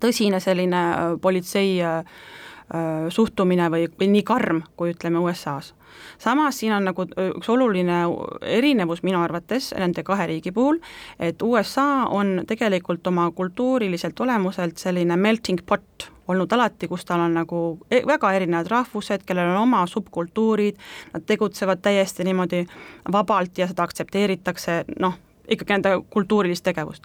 tõsine 0.00 0.40
selline 0.40 0.80
äh, 0.90 1.02
politsei 1.22 1.76
äh, 1.82 1.98
äh, 1.98 3.08
suhtumine 3.08 3.70
või, 3.72 3.88
või 3.98 4.10
nii 4.14 4.24
karm, 4.26 4.64
kui 4.76 4.94
ütleme 4.94 5.22
USA-s 5.22 5.74
samas 6.22 6.60
siin 6.60 6.72
on 6.72 6.84
nagu 6.86 7.02
üks 7.02 7.48
oluline 7.50 8.02
erinevus 8.46 9.02
minu 9.02 9.18
arvates 9.24 9.72
nende 9.78 10.04
kahe 10.06 10.28
riigi 10.30 10.52
puhul, 10.54 10.78
et 11.18 11.42
USA 11.42 12.06
on 12.14 12.44
tegelikult 12.46 13.06
oma 13.10 13.26
kultuuriliselt 13.34 14.20
olemuselt 14.20 14.78
selline 14.78 15.16
melting 15.16 15.64
pot 15.66 16.10
olnud 16.30 16.52
alati, 16.52 16.88
kus 16.88 17.04
tal 17.08 17.24
on 17.26 17.34
nagu 17.40 17.62
e-, 17.90 18.04
väga 18.06 18.32
erinevad 18.38 18.70
rahvused, 18.70 19.24
kellel 19.26 19.54
on 19.54 19.64
oma 19.64 19.86
subkultuurid, 19.90 20.78
nad 21.14 21.26
tegutsevad 21.26 21.82
täiesti 21.82 22.26
niimoodi 22.28 22.64
vabalt 23.12 23.58
ja 23.58 23.68
seda 23.70 23.86
aktsepteeritakse, 23.88 24.84
noh, 25.00 25.18
ikkagi 25.50 25.74
nende 25.74 25.92
kultuurilist 26.10 26.64
tegevust. 26.64 27.04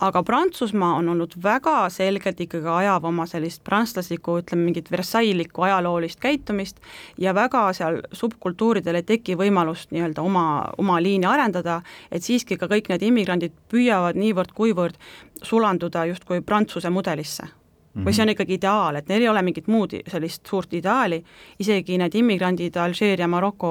aga 0.00 0.22
Prantsusmaa 0.22 0.94
on 0.98 1.08
olnud 1.08 1.32
väga 1.42 1.88
selgelt 1.90 2.40
ikkagi 2.40 2.66
ajav 2.68 3.04
oma 3.04 3.26
sellist 3.30 3.62
prantslaslikku, 3.64 4.38
ütleme 4.42 4.66
mingit 4.66 4.90
Versailleslikku 4.90 5.62
ajaloolist 5.62 6.20
käitumist 6.20 6.80
ja 7.18 7.34
väga 7.34 7.72
seal 7.72 8.00
subkultuuridel 8.12 8.98
ei 8.98 9.06
teki 9.06 9.38
võimalust 9.38 9.94
nii-öelda 9.94 10.22
oma, 10.22 10.46
oma 10.78 11.00
liini 11.02 11.30
arendada, 11.30 11.80
et 12.10 12.22
siiski 12.22 12.58
ka 12.58 12.68
kõik 12.70 12.90
need 12.90 13.06
immigrandid 13.06 13.54
püüavad 13.70 14.18
niivõrd-kuivõrd 14.18 14.98
sulanduda 15.42 16.08
justkui 16.10 16.42
Prantsuse 16.42 16.90
mudelisse 16.90 17.52
või 17.94 18.12
see 18.12 18.22
on 18.24 18.28
mhm. 18.28 18.34
ikkagi 18.34 18.56
ideaal, 18.58 18.96
et 18.98 19.08
neil 19.08 19.22
ei 19.22 19.28
ole 19.30 19.42
mingit 19.46 19.68
muud 19.70 19.94
sellist 20.10 20.46
suurt 20.50 20.74
ideaali, 20.74 21.20
isegi 21.62 21.98
need 22.00 22.16
immigrandid 22.18 22.76
Alžeeria, 22.76 23.28
Maroko 23.30 23.70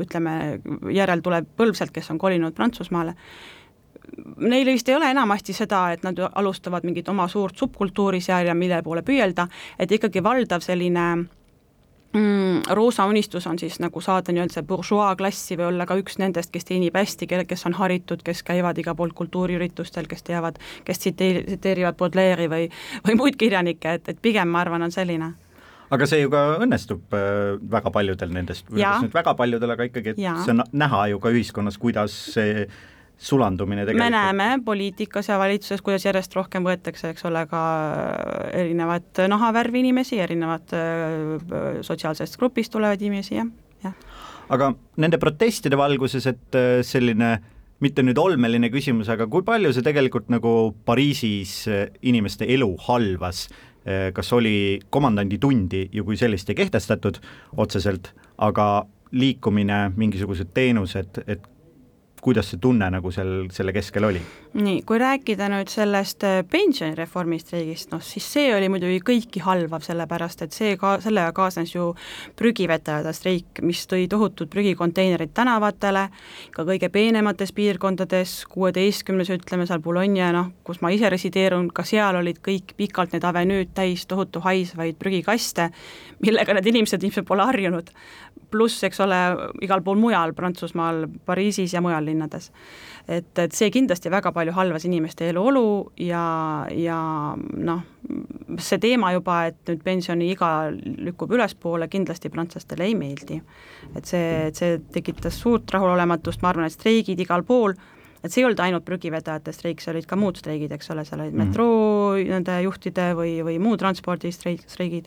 ütleme, 0.00 0.36
järel 0.94 1.20
tuleb 1.24 1.52
põlv 1.56 1.76
sealt, 1.76 1.92
kes 1.92 2.10
on 2.14 2.18
kolinud 2.18 2.56
Prantsusmaale, 2.56 3.16
neil 4.36 4.66
vist 4.72 4.88
ei 4.88 4.96
ole 4.96 5.10
enamasti 5.10 5.52
seda, 5.56 5.90
et 5.92 6.04
nad 6.06 6.20
alustavad 6.32 6.84
mingit 6.86 7.08
oma 7.08 7.28
suurt 7.28 7.58
subkultuuri 7.58 8.20
seal 8.24 8.48
ja 8.48 8.54
mille 8.54 8.82
poole 8.82 9.02
püüelda, 9.06 9.48
et 9.78 9.92
ikkagi 9.92 10.22
valdav 10.24 10.64
selline 10.64 11.06
mm, 12.16 12.62
roosa 12.74 13.06
unistus 13.06 13.46
on 13.46 13.58
siis 13.58 13.78
nagu 13.82 14.00
saada 14.00 14.32
nii-öelda 14.32 14.62
bourgeois 14.66 15.16
klassi 15.18 15.56
või 15.58 15.68
olla 15.70 15.86
ka 15.86 15.96
üks 16.00 16.18
nendest, 16.22 16.52
kes 16.54 16.68
teenib 16.68 16.96
hästi, 16.96 17.28
kelle, 17.30 17.46
kes 17.48 17.66
on 17.68 17.76
haritud, 17.78 18.24
kes 18.26 18.42
käivad 18.46 18.78
igal 18.82 18.96
pool 18.98 19.14
kultuuriüritustel, 19.16 20.08
kes 20.10 20.26
teavad, 20.26 20.60
kes 20.84 21.02
tsiteeri-, 21.02 21.44
tsiteerivad 21.50 21.98
Baudelaire'i 22.00 22.50
või, 22.52 22.70
või 23.06 23.18
muid 23.22 23.40
kirjanikke, 23.40 23.98
et, 24.00 24.08
et 24.14 24.22
pigem 24.22 24.48
ma 24.48 24.64
arvan, 24.64 24.86
on 24.86 24.94
selline 24.94 25.34
aga 25.92 26.06
see 26.10 26.24
ju 26.24 26.30
ka 26.32 26.42
õnnestub 26.64 27.14
äh, 27.14 27.54
väga 27.70 27.92
paljudel 27.94 28.32
nendest, 28.34 28.68
nüüd 28.72 29.14
väga 29.14 29.36
paljudel, 29.38 29.76
aga 29.76 29.86
ikkagi, 29.86 30.16
et 30.16 30.22
ja. 30.24 30.34
see 30.42 30.54
on 30.56 30.64
näha 30.74 31.06
ju 31.12 31.22
ka 31.22 31.30
ühiskonnas, 31.34 31.78
kuidas 31.78 32.16
see 32.34 32.66
sulandumine 33.18 33.84
tegelikult. 33.86 34.04
me 34.04 34.10
näeme 34.10 34.62
poliitikas 34.64 35.28
ja 35.28 35.38
valitsuses, 35.38 35.82
kuidas 35.82 36.04
järjest 36.04 36.34
rohkem 36.36 36.64
võetakse, 36.66 37.10
eks 37.14 37.24
ole, 37.28 37.46
ka 37.48 37.60
erinevat 38.52 39.22
nahavärvi 39.28 39.80
inimesi, 39.84 40.20
erinevat 40.20 40.74
äh, 40.76 41.80
sotsiaalsest 41.86 42.36
grupist 42.40 42.72
tulevaid 42.74 43.02
inimesi, 43.02 43.38
jah, 43.38 43.48
jah. 43.84 43.94
aga 44.52 44.72
nende 45.00 45.20
protestide 45.22 45.78
valguses, 45.80 46.28
et 46.28 46.58
äh, 46.58 46.80
selline 46.86 47.38
mitte 47.80 48.04
nüüd 48.04 48.18
olmeline 48.20 48.70
küsimus, 48.72 49.08
aga 49.12 49.28
kui 49.28 49.44
palju 49.44 49.72
see 49.76 49.84
tegelikult 49.84 50.28
nagu 50.32 50.52
Pariisis 50.84 51.56
äh, 51.72 51.88
inimeste 52.02 52.48
elu 52.56 52.74
halvas, 52.88 53.48
kas 53.86 54.32
oli 54.34 54.80
komandanditundi 54.90 55.84
ju 55.94 56.02
kui 56.02 56.16
sellist 56.18 56.48
ei 56.50 56.56
kehtestatud 56.58 57.20
otseselt, 57.62 58.08
aga 58.42 58.64
liikumine, 59.14 59.92
mingisugused 59.94 60.50
teenused, 60.56 61.20
et 61.30 61.44
kuidas 62.26 62.50
see 62.50 62.58
tunne 62.58 62.88
nagu 62.90 63.12
seal 63.14 63.46
selle 63.54 63.70
keskel 63.76 64.08
oli? 64.08 64.20
nii, 64.56 64.80
kui 64.88 64.98
rääkida 64.98 65.50
nüüd 65.52 65.68
sellest 65.70 66.24
äh, 66.24 66.38
pensionireformi 66.50 67.36
streigist, 67.38 67.90
noh 67.92 68.00
siis 68.02 68.24
see 68.32 68.48
oli 68.56 68.70
muidugi 68.72 69.02
kõiki 69.04 69.42
halvav, 69.44 69.84
sellepärast 69.84 70.46
et 70.46 70.56
see 70.56 70.78
ka, 70.80 70.96
sellega 71.04 71.34
kaasnes 71.36 71.74
ju 71.74 71.90
prügivetajate 72.40 73.12
streik, 73.14 73.60
mis 73.62 73.84
tõi 73.90 74.06
tohutud 74.10 74.50
prügikonteinerid 74.50 75.34
tänavatele, 75.36 76.06
ka 76.56 76.64
kõige 76.66 76.88
peenemates 76.94 77.52
piirkondades, 77.56 78.38
kuueteistkümnes 78.50 79.30
ütleme 79.36 79.68
seal 79.68 79.84
Bologna, 79.84 80.32
noh, 80.34 80.50
kus 80.66 80.80
ma 80.82 80.90
ise 80.94 81.12
resideerun, 81.12 81.68
ka 81.68 81.84
seal 81.86 82.16
olid 82.22 82.40
kõik 82.42 82.74
pikalt 82.80 83.12
need 83.14 83.28
avenüüd 83.28 83.74
täis 83.76 84.06
tohutu 84.08 84.40
haisvaid 84.46 84.96
prügikaste, 84.98 85.68
millega 86.24 86.56
need 86.56 86.72
inimesed 86.72 87.04
ilmselt 87.04 87.28
pole 87.28 87.44
harjunud. 87.52 87.92
Pluss, 88.50 88.82
eks 88.86 89.00
ole, 89.04 89.16
igal 89.64 89.82
pool 89.84 89.98
mujal 90.00 90.32
Prantsusmaal, 90.36 91.04
Pariisis 91.26 91.74
ja 91.74 91.82
mujal 91.84 92.06
suurlinnades. 92.06 92.50
et, 93.08 93.38
et 93.38 93.52
see 93.52 93.70
kindlasti 93.70 94.10
väga 94.10 94.32
palju 94.32 94.52
halvas 94.52 94.84
inimeste 94.84 95.28
eluolu 95.30 95.92
ja, 95.96 96.66
ja 96.74 97.36
noh, 97.38 97.82
see 98.58 98.78
teema 98.82 99.12
juba, 99.12 99.46
et 99.46 99.58
nüüd 99.68 99.82
pensioniiga 99.84 100.72
lükkub 101.06 101.30
ülespoole, 101.30 101.86
kindlasti 101.88 102.30
prantslastele 102.30 102.84
ei 102.84 102.94
meeldi. 102.94 103.40
et 103.94 104.04
see, 104.04 104.50
see 104.52 104.80
tekitas 104.92 105.38
suurt 105.38 105.70
rahulolematust, 105.70 106.42
ma 106.42 106.50
arvan, 106.50 106.66
et 106.66 106.74
streigid 106.74 107.20
igal 107.20 107.44
pool 107.44 107.76
et 108.24 108.32
see 108.32 108.40
ei 108.42 108.46
olnud 108.48 108.60
ainult 108.60 108.84
prügivedajate 108.84 109.52
streik, 109.54 109.80
seal 109.80 109.94
olid 109.94 110.08
ka 110.08 110.16
muud 110.18 110.38
streigid, 110.40 110.72
eks 110.72 110.90
ole, 110.90 111.04
seal 111.06 111.20
olid 111.20 111.34
mm 111.34 111.46
metroo 111.46 112.16
nende 112.16 112.58
juhtide 112.64 113.12
või, 113.14 113.38
või 113.46 113.60
muu 113.62 113.76
transpordistreik, 113.78 114.64
streigid. 114.66 115.06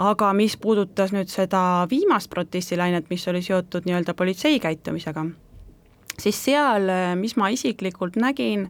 Aga 0.00 0.32
mis 0.36 0.56
puudutas 0.60 1.12
nüüd 1.12 1.28
seda 1.32 1.84
viimast 1.90 2.30
protestilainet, 2.32 3.10
mis 3.12 3.26
oli 3.28 3.42
seotud 3.44 3.86
nii-öelda 3.88 4.14
politsei 4.16 4.60
käitumisega, 4.62 5.26
siis 6.20 6.40
seal, 6.44 6.88
mis 7.20 7.36
ma 7.40 7.50
isiklikult 7.52 8.16
nägin, 8.20 8.66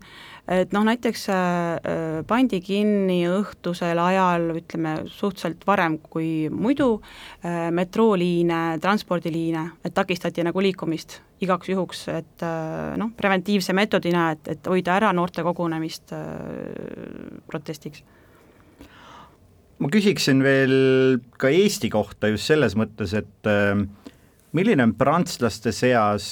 et 0.51 0.73
noh, 0.75 0.85
näiteks 0.87 1.27
äh, 1.31 1.39
äh, 1.39 2.21
pandi 2.27 2.61
kinni 2.65 3.21
õhtusel 3.31 3.99
ajal, 4.03 4.49
ütleme 4.59 4.97
suhteliselt 5.07 5.63
varem 5.69 5.99
kui 6.03 6.49
muidu, 6.51 6.97
äh, 7.45 7.69
metrooliine, 7.75 8.79
transpordiliine, 8.83 9.67
et 9.85 9.95
takistati 9.95 10.45
nagu 10.47 10.63
liikumist 10.65 11.21
igaks 11.41 11.71
juhuks, 11.71 12.03
et 12.13 12.43
noh, 13.01 13.15
preventiivse 13.17 13.73
meetodina, 13.73 14.27
et, 14.35 14.51
et 14.53 14.67
hoida 14.69 14.99
ära 14.99 15.09
noorte 15.17 15.41
kogunemist 15.47 16.13
protestiks 17.49 18.03
ma 19.81 19.89
küsiksin 19.89 20.43
veel 20.45 20.75
ka 21.41 21.49
Eesti 21.49 21.89
kohta 21.91 22.29
just 22.29 22.51
selles 22.51 22.77
mõttes, 22.77 23.15
et 23.17 23.49
milline 24.53 24.85
on 24.85 24.95
prantslaste 24.95 25.73
seas 25.73 26.27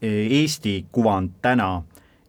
Eesti 0.00 0.74
kuvand 0.92 1.34
täna 1.44 1.82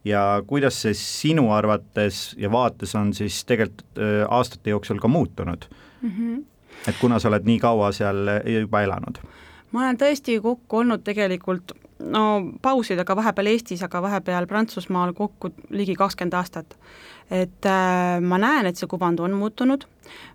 ja 0.04 0.42
kuidas 0.46 0.80
see 0.82 0.94
sinu 0.98 1.50
arvates 1.54 2.34
ja 2.38 2.50
vaates 2.52 2.94
on 2.98 3.12
siis 3.14 3.44
tegelikult 3.44 3.98
äh, 3.98 4.24
aastate 4.30 4.70
jooksul 4.70 4.98
ka 4.98 5.08
muutunud 5.08 5.64
mm? 6.02 6.10
-hmm. 6.10 6.42
et 6.88 6.96
kuna 7.00 7.18
sa 7.18 7.28
oled 7.28 7.46
nii 7.46 7.58
kaua 7.58 7.92
seal 7.92 8.26
juba 8.46 8.82
elanud? 8.82 9.22
ma 9.72 9.84
olen 9.84 9.96
tõesti 9.96 10.40
kokku 10.42 10.76
olnud 10.76 11.04
tegelikult 11.04 11.72
no 11.98 12.52
pausidega 12.62 13.16
vahepeal 13.16 13.46
Eestis, 13.46 13.82
aga 13.82 14.02
vahepeal 14.02 14.46
Prantsusmaal 14.46 15.12
kokku 15.12 15.52
ligi 15.70 15.94
kakskümmend 15.94 16.34
aastat. 16.34 16.76
Et 17.32 17.66
äh, 17.66 18.20
ma 18.20 18.38
näen, 18.40 18.68
et 18.68 18.76
see 18.76 18.88
kuvand 18.90 19.20
on 19.24 19.32
muutunud, 19.38 19.86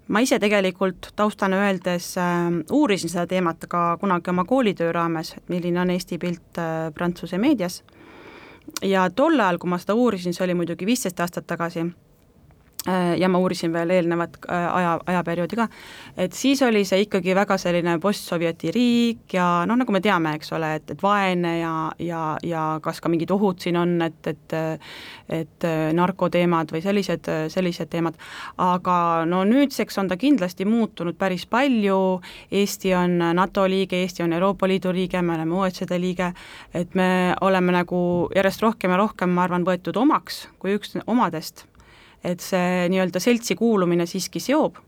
ma 0.10 0.22
ise 0.26 0.40
tegelikult 0.42 1.12
taustana 1.20 1.60
öeldes 1.68 2.10
äh, 2.22 2.48
uurisin 2.74 3.14
seda 3.14 3.28
teemat 3.30 3.68
ka 3.70 3.84
kunagi 4.02 4.34
oma 4.34 4.48
koolitöö 4.50 4.92
raames, 4.96 5.36
et 5.38 5.54
milline 5.54 5.82
on 5.84 5.94
Eesti 5.94 6.18
pilt 6.18 6.62
äh, 6.62 6.90
Prantsuse 6.94 7.38
meedias. 7.38 7.84
Ja 8.84 9.06
tol 9.10 9.40
ajal, 9.40 9.62
kui 9.62 9.70
ma 9.70 9.80
seda 9.80 9.96
uurisin, 9.96 10.34
see 10.36 10.44
oli 10.44 10.58
muidugi 10.58 10.90
viisteist 10.90 11.22
aastat 11.24 11.48
tagasi 11.48 11.86
ja 13.18 13.30
ma 13.30 13.40
uurisin 13.40 13.74
veel 13.74 13.92
eelnevat 13.98 14.38
äh, 14.50 14.68
aja, 14.80 14.94
ajaperioodi 15.12 15.60
ka, 15.60 15.68
et 16.18 16.34
siis 16.34 16.62
oli 16.64 16.86
see 16.88 17.04
ikkagi 17.06 17.36
väga 17.36 17.58
selline 17.60 17.98
postsovjeti 18.04 18.72
riik 18.76 19.36
ja 19.36 19.48
noh, 19.68 19.80
nagu 19.80 19.92
me 19.92 20.02
teame, 20.04 20.36
eks 20.38 20.54
ole, 20.56 20.74
et, 20.80 20.96
et 20.96 21.04
vaene 21.04 21.58
ja, 21.60 21.74
ja, 22.00 22.24
ja 22.48 22.66
kas 22.84 23.02
ka 23.04 23.12
mingid 23.12 23.32
ohud 23.36 23.60
siin 23.64 23.80
on, 23.80 23.98
et, 24.08 24.34
et 24.34 24.58
et 25.28 25.66
narkoteemad 25.92 26.72
või 26.72 26.80
sellised, 26.80 27.28
sellised 27.52 27.90
teemad, 27.92 28.16
aga 28.64 29.26
no 29.28 29.42
nüüdseks 29.44 30.00
on 30.00 30.08
ta 30.08 30.16
kindlasti 30.16 30.64
muutunud 30.64 31.18
päris 31.20 31.44
palju, 31.52 32.22
Eesti 32.52 32.94
on 32.96 33.18
NATO 33.36 33.66
liige, 33.68 34.00
Eesti 34.06 34.24
on 34.24 34.38
Euroopa 34.38 34.72
Liidu 34.72 34.94
liige, 34.96 35.22
me 35.22 35.36
oleme 35.36 35.60
OECD 35.60 36.00
liige, 36.00 36.32
et 36.72 36.96
me 36.96 37.36
oleme 37.44 37.76
nagu 37.76 38.00
järjest 38.36 38.64
rohkem 38.64 38.96
ja 38.96 39.04
rohkem, 39.04 39.36
ma 39.36 39.44
arvan, 39.44 39.68
võetud 39.68 40.00
omaks 40.00 40.46
kui 40.62 40.78
üks 40.80 40.96
omadest 41.04 41.68
et 42.24 42.42
see 42.44 42.88
nii-öelda 42.92 43.22
seltsi 43.24 43.56
kuulumine 43.56 44.06
siiski 44.10 44.42
seob 44.44 44.80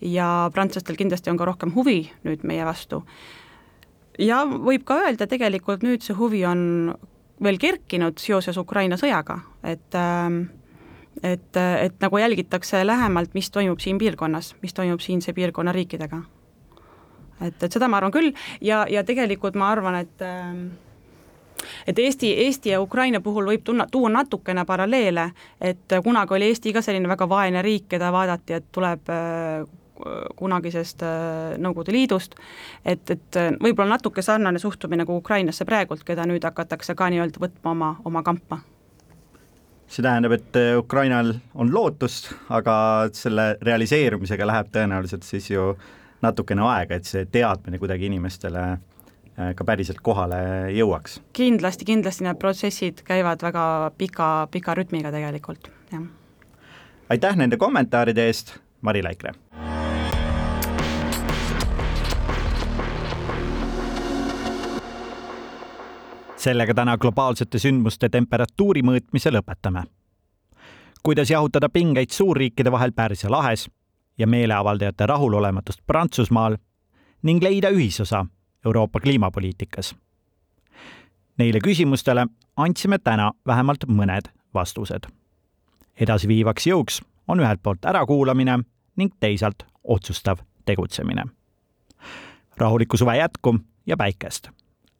ja 0.00 0.50
prantslastel 0.54 0.96
kindlasti 0.96 1.30
on 1.30 1.38
ka 1.40 1.48
rohkem 1.48 1.74
huvi 1.74 2.02
nüüd 2.24 2.44
meie 2.48 2.64
vastu. 2.64 3.02
ja 4.18 4.42
võib 4.44 4.84
ka 4.88 5.00
öelda, 5.04 5.26
tegelikult 5.26 5.84
nüüd 5.86 6.04
see 6.04 6.16
huvi 6.16 6.44
on 6.48 6.94
veel 7.42 7.58
kerkinud 7.60 8.18
seoses 8.20 8.56
Ukraina 8.60 8.96
sõjaga, 9.00 9.40
et 9.64 9.96
ähm, 9.96 10.42
et, 11.22 11.56
et 11.56 11.96
nagu 12.00 12.18
jälgitakse 12.18 12.84
lähemalt, 12.86 13.34
mis 13.34 13.50
toimub 13.50 13.80
siin 13.82 13.98
piirkonnas, 13.98 14.54
mis 14.62 14.74
toimub 14.74 15.00
siinse 15.00 15.32
piirkonna 15.36 15.72
riikidega. 15.72 16.22
et, 17.40 17.62
et 17.62 17.72
seda 17.72 17.88
ma 17.88 17.96
arvan 17.96 18.12
küll 18.12 18.32
ja, 18.60 18.86
ja 18.88 19.04
tegelikult 19.04 19.56
ma 19.56 19.70
arvan, 19.72 20.00
et 20.04 20.22
äh, 20.24 20.54
et 21.86 21.98
Eesti, 21.98 22.32
Eesti 22.46 22.74
ja 22.74 22.80
Ukraina 22.82 23.20
puhul 23.20 23.50
võib 23.52 23.64
tunna, 23.64 23.86
tuua 23.90 24.10
natukene 24.12 24.64
paralleele, 24.64 25.30
et 25.60 25.98
kunagi 26.04 26.36
oli 26.36 26.50
Eesti 26.50 26.72
ka 26.72 26.82
selline 26.82 27.08
väga 27.08 27.28
vaene 27.28 27.62
riik, 27.62 27.88
keda 27.88 28.12
vaadati, 28.12 28.58
et 28.58 28.66
tuleb 28.72 29.12
äh, 29.12 29.62
kunagisest 30.36 31.02
äh, 31.04 31.54
Nõukogude 31.60 31.92
Liidust, 31.94 32.34
et, 32.84 33.10
et 33.10 33.40
võib-olla 33.60 33.96
natuke 33.96 34.22
sarnane 34.22 34.58
suhtumine 34.58 35.06
kui 35.06 35.20
Ukrainasse 35.20 35.64
praegult, 35.68 36.04
keda 36.06 36.26
nüüd 36.28 36.44
hakatakse 36.46 36.96
ka 36.96 37.10
nii-öelda 37.12 37.42
võtma 37.42 37.74
oma, 37.76 37.94
oma 38.04 38.24
kampa. 38.26 38.62
See 39.90 40.04
tähendab, 40.06 40.36
et 40.36 40.56
äh, 40.56 40.76
Ukrainal 40.78 41.34
on 41.54 41.72
lootust, 41.74 42.30
aga 42.48 42.74
selle 43.12 43.56
realiseerumisega 43.66 44.46
läheb 44.46 44.70
tõenäoliselt 44.70 45.26
siis 45.26 45.50
ju 45.50 45.72
natukene 46.22 46.62
aega, 46.62 47.00
et 47.00 47.08
see 47.08 47.24
teadmine 47.32 47.80
kuidagi 47.80 48.06
inimestele 48.06 48.64
ka 49.56 49.64
päriselt 49.64 50.00
kohale 50.04 50.40
jõuaks. 50.74 51.20
kindlasti, 51.32 51.84
kindlasti 51.88 52.24
need 52.26 52.38
protsessid 52.40 53.04
käivad 53.06 53.42
väga 53.42 53.90
pika, 53.98 54.48
pika 54.50 54.74
rütmiga 54.74 55.12
tegelikult, 55.14 55.70
jah. 55.92 56.02
aitäh 57.08 57.36
nende 57.36 57.56
kommentaaride 57.56 58.26
eest, 58.26 58.58
Mari 58.80 59.02
Laikre. 59.02 59.34
sellega 66.40 66.72
täna 66.74 66.94
globaalsete 66.96 67.58
sündmuste 67.60 68.08
temperatuuri 68.08 68.82
mõõtmise 68.82 69.32
lõpetame. 69.32 69.84
kuidas 71.02 71.30
jahutada 71.30 71.68
pingeid 71.68 72.10
suurriikide 72.10 72.72
vahel 72.72 72.92
Pärsia 72.92 73.30
lahes 73.30 73.68
ja 74.18 74.26
meeleavaldajate 74.26 75.06
rahulolematust 75.06 75.80
Prantsusmaal 75.86 76.56
ning 77.22 77.42
leida 77.42 77.68
ühisosa 77.68 78.26
Euroopa 78.64 79.00
kliimapoliitikas? 79.00 79.94
Neile 81.38 81.58
küsimustele 81.64 82.26
andsime 82.56 82.98
täna 82.98 83.32
vähemalt 83.46 83.84
mõned 83.88 84.28
vastused. 84.54 85.06
edasiviivaks 86.00 86.66
jõuks 86.66 87.00
on 87.28 87.40
ühelt 87.40 87.62
poolt 87.62 87.84
ärakuulamine 87.84 88.58
ning 88.96 89.14
teisalt 89.20 89.62
otsustav 89.84 90.38
tegutsemine. 90.64 91.24
rahulikku 92.56 92.96
suve 92.96 93.16
jätku 93.16 93.58
ja 93.86 93.96
päikest. 93.96 94.50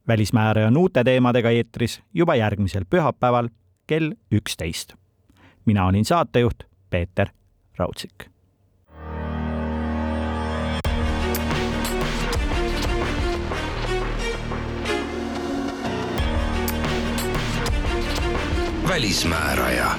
välismääraja 0.09 0.67
on 0.67 0.77
uute 0.77 1.05
teemadega 1.05 1.51
eetris 1.51 2.03
juba 2.15 2.35
järgmisel 2.35 2.85
pühapäeval 2.85 3.49
kell 3.87 4.13
üksteist. 4.33 4.95
mina 5.65 5.87
olin 5.87 6.05
saatejuht 6.05 6.63
Peeter 6.91 7.29
Raudsik 7.77 8.40
välismääraja 18.91 19.91